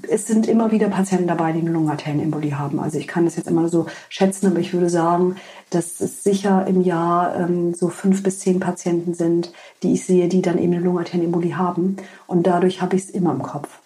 es 0.09 0.27
sind 0.27 0.47
immer 0.47 0.71
wieder 0.71 0.89
Patienten 0.89 1.27
dabei, 1.27 1.53
die 1.53 1.59
eine 1.59 1.71
Lungenarterienembolie 1.71 2.57
haben. 2.57 2.79
Also 2.79 2.97
ich 2.97 3.07
kann 3.07 3.25
das 3.25 3.37
jetzt 3.37 3.47
immer 3.47 3.69
so 3.69 3.87
schätzen, 4.09 4.47
aber 4.47 4.59
ich 4.59 4.73
würde 4.73 4.89
sagen, 4.89 5.37
dass 5.69 6.01
es 6.01 6.23
sicher 6.23 6.65
im 6.67 6.81
Jahr 6.81 7.35
ähm, 7.35 7.73
so 7.73 7.89
fünf 7.89 8.23
bis 8.23 8.39
zehn 8.39 8.59
Patienten 8.59 9.13
sind, 9.13 9.53
die 9.83 9.93
ich 9.93 10.05
sehe, 10.05 10.27
die 10.27 10.41
dann 10.41 10.57
eben 10.57 10.73
eine 10.73 10.83
Lungenarterienembolie 10.83 11.57
haben. 11.57 11.97
Und 12.25 12.45
dadurch 12.45 12.81
habe 12.81 12.95
ich 12.95 13.03
es 13.03 13.09
immer 13.09 13.31
im 13.31 13.43
Kopf. 13.43 13.79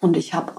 Und 0.00 0.16
ich 0.16 0.34
habe 0.34 0.52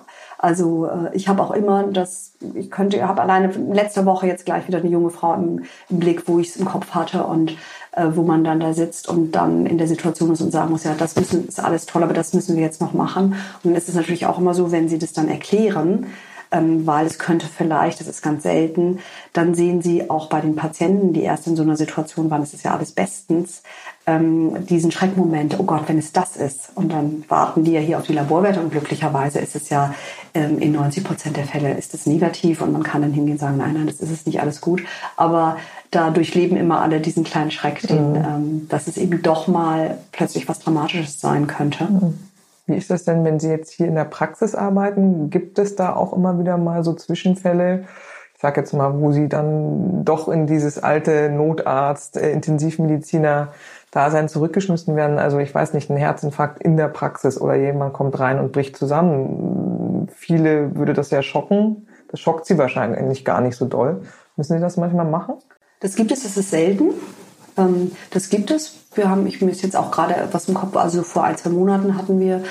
also 0.44 0.88
äh, 0.88 1.16
ich 1.16 1.30
habe 1.30 1.42
auch 1.42 1.52
immer 1.52 1.84
das, 1.84 2.34
ich 2.54 2.70
könnte, 2.70 2.98
ich 2.98 3.04
habe 3.04 3.22
alleine 3.22 3.48
letzte 3.72 4.06
Woche 4.06 4.28
jetzt 4.28 4.46
gleich 4.46 4.68
wieder 4.68 4.80
eine 4.80 4.90
junge 4.90 5.10
Frau 5.10 5.34
im, 5.36 5.64
im 5.90 6.00
Blick, 6.00 6.28
wo 6.28 6.38
ich 6.38 6.50
es 6.50 6.58
im 6.58 6.66
Kopf 6.66 6.92
hatte 6.92 7.24
und 7.24 7.52
äh, 7.94 8.08
wo 8.12 8.24
man 8.24 8.44
dann 8.44 8.60
da 8.60 8.74
sitzt 8.74 9.08
und 9.08 9.32
dann 9.32 9.66
in 9.66 9.78
der 9.78 9.88
Situation 9.88 10.34
ist 10.34 10.42
und 10.42 10.52
sagen 10.52 10.72
muss, 10.72 10.84
ja, 10.84 10.96
das 10.96 11.16
müssen, 11.16 11.48
ist 11.48 11.64
alles 11.64 11.86
toll, 11.86 12.04
aber 12.04 12.14
das 12.14 12.34
müssen 12.34 12.58
wir 12.58 12.64
jetzt 12.64 12.82
noch 12.82 12.92
machen. 12.92 13.36
Und 13.64 13.64
dann 13.64 13.76
ist 13.76 13.88
es 13.88 13.96
natürlich 13.96 14.26
auch 14.26 14.38
immer 14.38 14.54
so, 14.54 14.74
wenn 14.74 14.90
sie 14.90 15.00
das 15.00 15.14
dann 15.14 15.30
erklären, 15.30 16.08
ähm, 16.54 16.86
weil 16.86 17.06
es 17.06 17.20
könnte 17.20 17.48
vielleicht, 17.48 18.00
das 18.00 18.08
ist 18.08 18.22
ganz 18.22 18.44
selten, 18.44 19.00
dann 19.34 19.56
sehen 19.56 19.82
Sie 19.82 20.10
auch 20.10 20.28
bei 20.28 20.40
den 20.40 20.56
Patienten, 20.56 21.12
die 21.12 21.24
erst 21.24 21.48
in 21.48 21.56
so 21.56 21.64
einer 21.64 21.76
Situation 21.76 22.30
waren, 22.30 22.44
es 22.44 22.54
ist 22.54 22.64
ja 22.64 22.76
alles 22.76 22.92
bestens, 22.92 23.64
ähm, 24.06 24.66
diesen 24.68 24.92
Schreckmoment, 24.92 25.60
oh 25.60 25.64
Gott, 25.64 25.84
wenn 25.88 25.98
es 25.98 26.12
das 26.12 26.38
ist. 26.38 26.72
Und 26.76 26.94
dann 26.94 27.26
warten 27.28 27.64
die 27.64 27.72
ja 27.72 27.80
hier 27.80 27.98
auf 27.98 28.06
die 28.06 28.14
Laborwerte 28.14 28.60
und 28.60 28.72
glücklicherweise 28.72 29.40
ist 29.40 29.56
es 29.56 29.70
ja 29.70 29.94
in 30.34 30.72
90 30.72 31.04
Prozent 31.04 31.38
der 31.38 31.46
Fälle 31.46 31.74
ist 31.74 31.94
es 31.94 32.06
negativ 32.06 32.62
und 32.62 32.72
man 32.72 32.84
kann 32.84 33.02
dann 33.02 33.14
hingehen 33.14 33.34
und 33.34 33.40
sagen, 33.40 33.58
nein, 33.58 33.74
nein, 33.74 33.86
das 33.86 34.00
ist 34.00 34.12
es 34.12 34.26
nicht, 34.26 34.42
alles 34.42 34.62
gut. 34.62 34.84
Aber 35.16 35.58
da 35.92 36.10
durchleben 36.10 36.58
immer 36.58 36.82
alle 36.82 37.00
diesen 37.00 37.24
kleinen 37.24 37.52
Schreck, 37.52 37.82
den, 37.82 38.12
mhm. 38.12 38.16
ähm, 38.16 38.68
dass 38.68 38.88
es 38.88 38.98
eben 38.98 39.22
doch 39.22 39.48
mal 39.48 40.00
plötzlich 40.12 40.50
was 40.50 40.60
Dramatisches 40.60 41.20
sein 41.20 41.46
könnte. 41.48 41.86
Mhm. 41.86 42.18
Wie 42.66 42.76
ist 42.76 42.90
das 42.90 43.04
denn, 43.04 43.24
wenn 43.26 43.40
Sie 43.40 43.50
jetzt 43.50 43.72
hier 43.72 43.88
in 43.88 43.96
der 43.96 44.06
Praxis 44.06 44.56
arbeiten? 44.56 45.30
Gibt 45.30 45.60
es 45.60 45.76
da 45.76 45.94
auch 45.96 46.14
immer 46.14 46.40
wieder 46.40 46.58
mal 46.58 46.84
so 46.84 46.94
Zwischenfälle? 46.94 47.86
Ich 48.34 48.42
sage 48.42 48.62
jetzt 48.62 48.74
mal, 48.74 49.00
wo 49.00 49.12
Sie 49.12 49.30
dann 49.30 50.04
doch 50.06 50.30
in 50.30 50.48
dieses 50.48 50.82
alte 50.82 51.30
Notarzt, 51.30 52.18
äh, 52.18 52.32
Intensivmediziner 52.32 53.50
Dasein 53.94 54.28
zurückgeschmissen 54.28 54.96
werden. 54.96 55.20
Also 55.20 55.38
ich 55.38 55.54
weiß 55.54 55.74
nicht, 55.74 55.92
ein 55.92 55.98
Herzinfarkt 55.98 56.64
in 56.64 56.78
der 56.78 56.88
Praxis 56.88 57.40
oder 57.40 57.54
jemand 57.56 57.94
kommt 57.94 58.20
rein 58.20 58.40
und 58.40 58.52
bricht 58.52 58.76
zusammen. 58.76 60.10
Viele 60.16 60.76
würde 60.76 60.94
das 60.94 61.12
ja 61.12 61.22
schocken. 61.22 61.88
Das 62.08 62.20
schockt 62.20 62.48
sie 62.48 62.58
wahrscheinlich 62.58 63.24
gar 63.24 63.40
nicht 63.40 63.56
so 63.56 63.66
doll. 63.66 64.02
Müssen 64.36 64.56
Sie 64.58 64.62
das 64.62 64.78
manchmal 64.78 65.06
machen? 65.06 65.36
Das 65.80 65.96
gibt 65.96 66.12
es, 66.12 66.24
das 66.24 66.38
ist 66.38 66.50
selten. 66.50 66.90
Ähm, 67.56 67.92
das 68.10 68.30
gibt 68.30 68.50
es. 68.50 68.80
Wir 68.96 69.12
haben, 69.12 69.28
ich 69.28 69.42
mir 69.42 69.52
ist 69.52 69.62
jetzt 69.62 69.76
auch 69.76 69.92
gerade 69.92 70.16
etwas 70.16 70.48
im 70.48 70.56
Kopf, 70.56 70.76
also 70.76 71.04
vor 71.04 71.24
ein, 71.24 71.38
zwei 71.38 71.52
Monaten 71.52 71.96
hatten 71.96 72.20
wir 72.20 72.44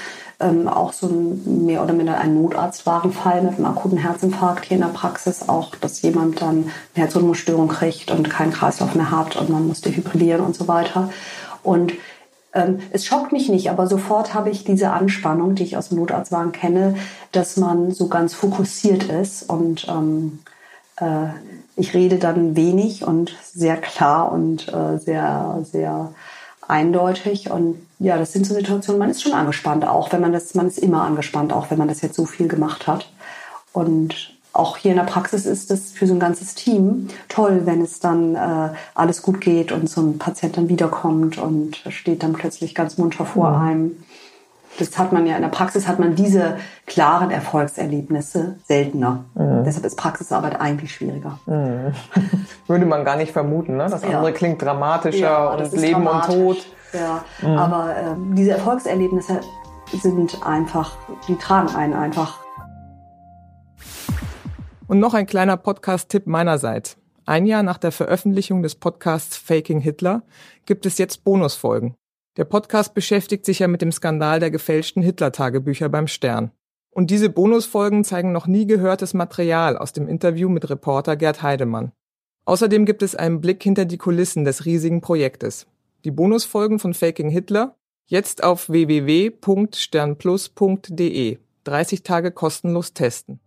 ähm, 0.43 0.69
auch 0.69 0.93
so 0.93 1.07
ein, 1.07 1.65
mehr 1.65 1.83
oder 1.83 1.93
minder 1.93 2.19
einen 2.19 2.43
Notarztwagenfall 2.43 3.43
mit 3.43 3.55
einem 3.55 3.67
akuten 3.67 3.99
Herzinfarkt 3.99 4.67
hier 4.67 4.77
in 4.77 4.83
der 4.83 4.89
Praxis. 4.89 5.49
Auch, 5.49 5.75
dass 5.77 6.03
jemand 6.03 6.41
dann 6.41 6.49
eine 6.95 7.05
Herzrhythmusstörung 7.05 7.69
kriegt 7.69 8.11
und 8.11 8.29
keinen 8.29 8.53
Kreislauf 8.53 8.95
mehr 8.95 9.11
hat 9.11 9.37
und 9.37 9.49
man 9.51 9.67
musste 9.67 9.95
hybridieren 9.95 10.45
und 10.45 10.55
so 10.55 10.69
weiter. 10.69 11.11
Und 11.63 11.93
ähm, 12.55 12.81
es 12.91 13.07
schockt 13.07 13.33
mich 13.33 13.49
nicht, 13.49 13.71
aber 13.71 13.87
sofort 13.87 14.35
habe 14.35 14.51
ich 14.51 14.65
diese 14.65 14.91
Anspannung, 14.91 15.55
die 15.55 15.63
ich 15.63 15.77
aus 15.77 15.89
dem 15.89 15.99
Notarztwagen 15.99 16.53
kenne, 16.53 16.97
dass 17.31 17.57
man 17.57 17.93
so 17.93 18.09
ganz 18.09 18.35
fokussiert 18.35 19.05
ist 19.05 19.49
und 19.49 19.87
ähm, 19.89 20.41
äh, 20.97 21.29
ich 21.77 21.95
rede 21.95 22.19
dann 22.19 22.55
wenig 22.55 23.05
und 23.07 23.35
sehr 23.43 23.77
klar 23.77 24.31
und 24.31 24.69
äh, 24.69 24.99
sehr, 24.99 25.61
sehr 25.71 26.13
eindeutig. 26.67 27.51
Und 27.51 27.87
ja, 28.03 28.19
das 28.19 28.33
sind 28.33 28.47
so 28.47 28.55
Situationen, 28.55 28.99
man 28.99 29.11
ist 29.11 29.23
schon 29.23 29.33
angespannt, 29.33 29.87
auch 29.87 30.13
wenn 30.13 30.21
man 30.21 30.33
das, 30.33 30.55
man 30.55 30.67
ist 30.67 30.79
immer 30.79 31.03
angespannt, 31.03 31.53
auch 31.53 31.71
wenn 31.71 31.79
man 31.79 31.89
das 31.89 32.03
jetzt 32.03 32.17
so 32.17 32.27
viel 32.27 32.49
gemacht 32.49 32.87
hat. 32.87 33.09
Und 33.73 34.35
auch 34.53 34.77
hier 34.77 34.91
in 34.91 34.99
der 34.99 35.05
Praxis 35.05 35.47
ist 35.47 35.71
es 35.71 35.93
für 35.93 36.07
so 36.07 36.13
ein 36.13 36.21
ganzes 36.21 36.55
Team 36.55 37.09
toll, 37.29 37.63
wenn 37.65 37.81
es 37.81 38.01
dann 38.01 38.35
äh, 38.35 38.71
alles 38.95 39.23
gut 39.23 39.41
geht 39.41 39.73
und 39.73 39.89
so 39.89 40.03
ein 40.03 40.19
Patient 40.19 40.57
dann 40.57 40.69
wiederkommt 40.69 41.39
und 41.39 41.83
steht 41.89 42.23
dann 42.23 42.35
plötzlich 42.35 42.75
ganz 42.75 42.99
munter 42.99 43.25
vor 43.25 43.51
mhm. 43.51 43.63
einem 43.63 44.05
das 44.79 44.99
hat 44.99 45.13
man 45.13 45.27
ja 45.27 45.37
in 45.37 45.43
der 45.43 45.49
Praxis 45.49 45.87
hat 45.87 45.99
man 45.99 46.15
diese 46.15 46.57
klaren 46.87 47.31
Erfolgserlebnisse 47.31 48.57
seltener. 48.65 49.25
Mhm. 49.35 49.65
Deshalb 49.65 49.85
ist 49.85 49.97
Praxisarbeit 49.97 50.61
eigentlich 50.61 50.95
schwieriger. 50.95 51.39
Mhm. 51.47 51.93
Würde 52.67 52.87
man 52.87 53.05
gar 53.05 53.17
nicht 53.17 53.33
vermuten, 53.33 53.77
ne? 53.77 53.87
Das 53.91 54.03
andere 54.03 54.31
ja. 54.31 54.33
klingt 54.33 54.63
dramatischer 54.63 55.19
ja, 55.19 55.51
und 55.51 55.73
Leben 55.73 56.05
dramatisch. 56.05 56.35
und 56.35 56.43
Tod. 56.43 56.67
Ja, 56.93 57.25
mhm. 57.43 57.59
aber 57.59 57.97
äh, 57.97 58.15
diese 58.35 58.53
Erfolgserlebnisse 58.53 59.41
sind 59.93 60.47
einfach, 60.47 60.97
die 61.29 61.37
tragen 61.37 61.75
einen 61.75 61.95
einfach. 61.95 62.41
Und 64.89 64.99
noch 64.99 65.15
ein 65.15 65.27
kleiner 65.27 65.57
Podcast-Tipp 65.57 66.27
meinerseits. 66.27 66.97
Ein 67.25 67.47
Jahr 67.47 67.63
nach 67.63 67.79
der 67.79 67.93
Veröffentlichung 67.93 68.63
des 68.63 68.75
Podcasts 68.75 69.37
Faking 69.37 69.81
Hitler 69.81 70.23
gibt 70.67 70.87
es 70.87 70.99
jetzt 70.99 71.25
Bonusfolgen. 71.25 71.95
Der 72.39 72.45
Podcast 72.45 72.95
beschäftigt 72.95 73.45
sich 73.45 73.59
ja 73.59 73.69
mit 73.69 73.83
dem 73.83 73.93
Skandal 73.93 74.41
der 74.41 74.51
gefälschten 74.51 75.03
Hitler-Tagebücher 75.03 75.91
beim 75.91 76.07
Stern. 76.07 76.51
Und 76.91 77.11
diese 77.11 77.29
Bonusfolgen 77.29 78.05
zeigen 78.05 78.33
noch 78.33 78.47
nie 78.47 78.67
gehörtes 78.67 79.13
Material 79.13 79.77
aus 79.77 79.93
dem 79.93 80.09
Interview 80.09 80.49
mit 80.49 80.71
Reporter 80.71 81.17
Gerd 81.17 81.43
Heidemann. 81.43 81.93
Außerdem 82.45 82.87
gibt 82.87 83.03
es 83.03 83.15
einen 83.15 83.43
Blick 83.43 83.63
hinter 83.63 83.85
die 83.85 83.99
Kulissen 83.99 84.45
des 84.45 84.65
riesigen 84.65 85.03
Projektes. 85.03 85.67
Die 86.05 86.11
Bonusfolgen 86.11 86.79
von 86.79 86.95
Faking 86.95 87.29
Hitler 87.29 87.77
jetzt 88.07 88.43
auf 88.43 88.69
www.sternplus.de. 88.69 91.39
30 91.65 92.03
Tage 92.03 92.33
kostenlos 92.33 92.93
testen. 92.95 93.39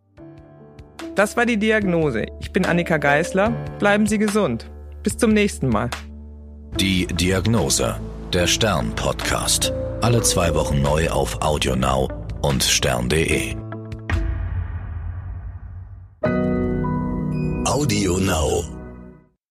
Das 1.16 1.36
war 1.36 1.46
die 1.46 1.58
Diagnose. 1.58 2.28
Ich 2.40 2.54
bin 2.54 2.66
Annika 2.66 2.96
Geißler. 2.98 3.50
Bleiben 3.80 4.08
Sie 4.08 4.20
gesund. 4.20 4.72
Bis 5.04 5.18
zum 5.18 5.34
nächsten 5.34 5.68
Mal. 5.70 5.90
Die 6.80 7.08
Diagnose 7.08 8.00
der 8.36 8.48
Stern-Podcast. 8.48 9.72
Alle 10.02 10.22
zwei 10.22 10.54
Wochen 10.56 10.82
neu 10.82 11.10
auf 11.10 11.42
AudioNow 11.42 12.10
und 12.42 12.62
stern.de. 12.62 13.56
AudioNow. 17.64 18.66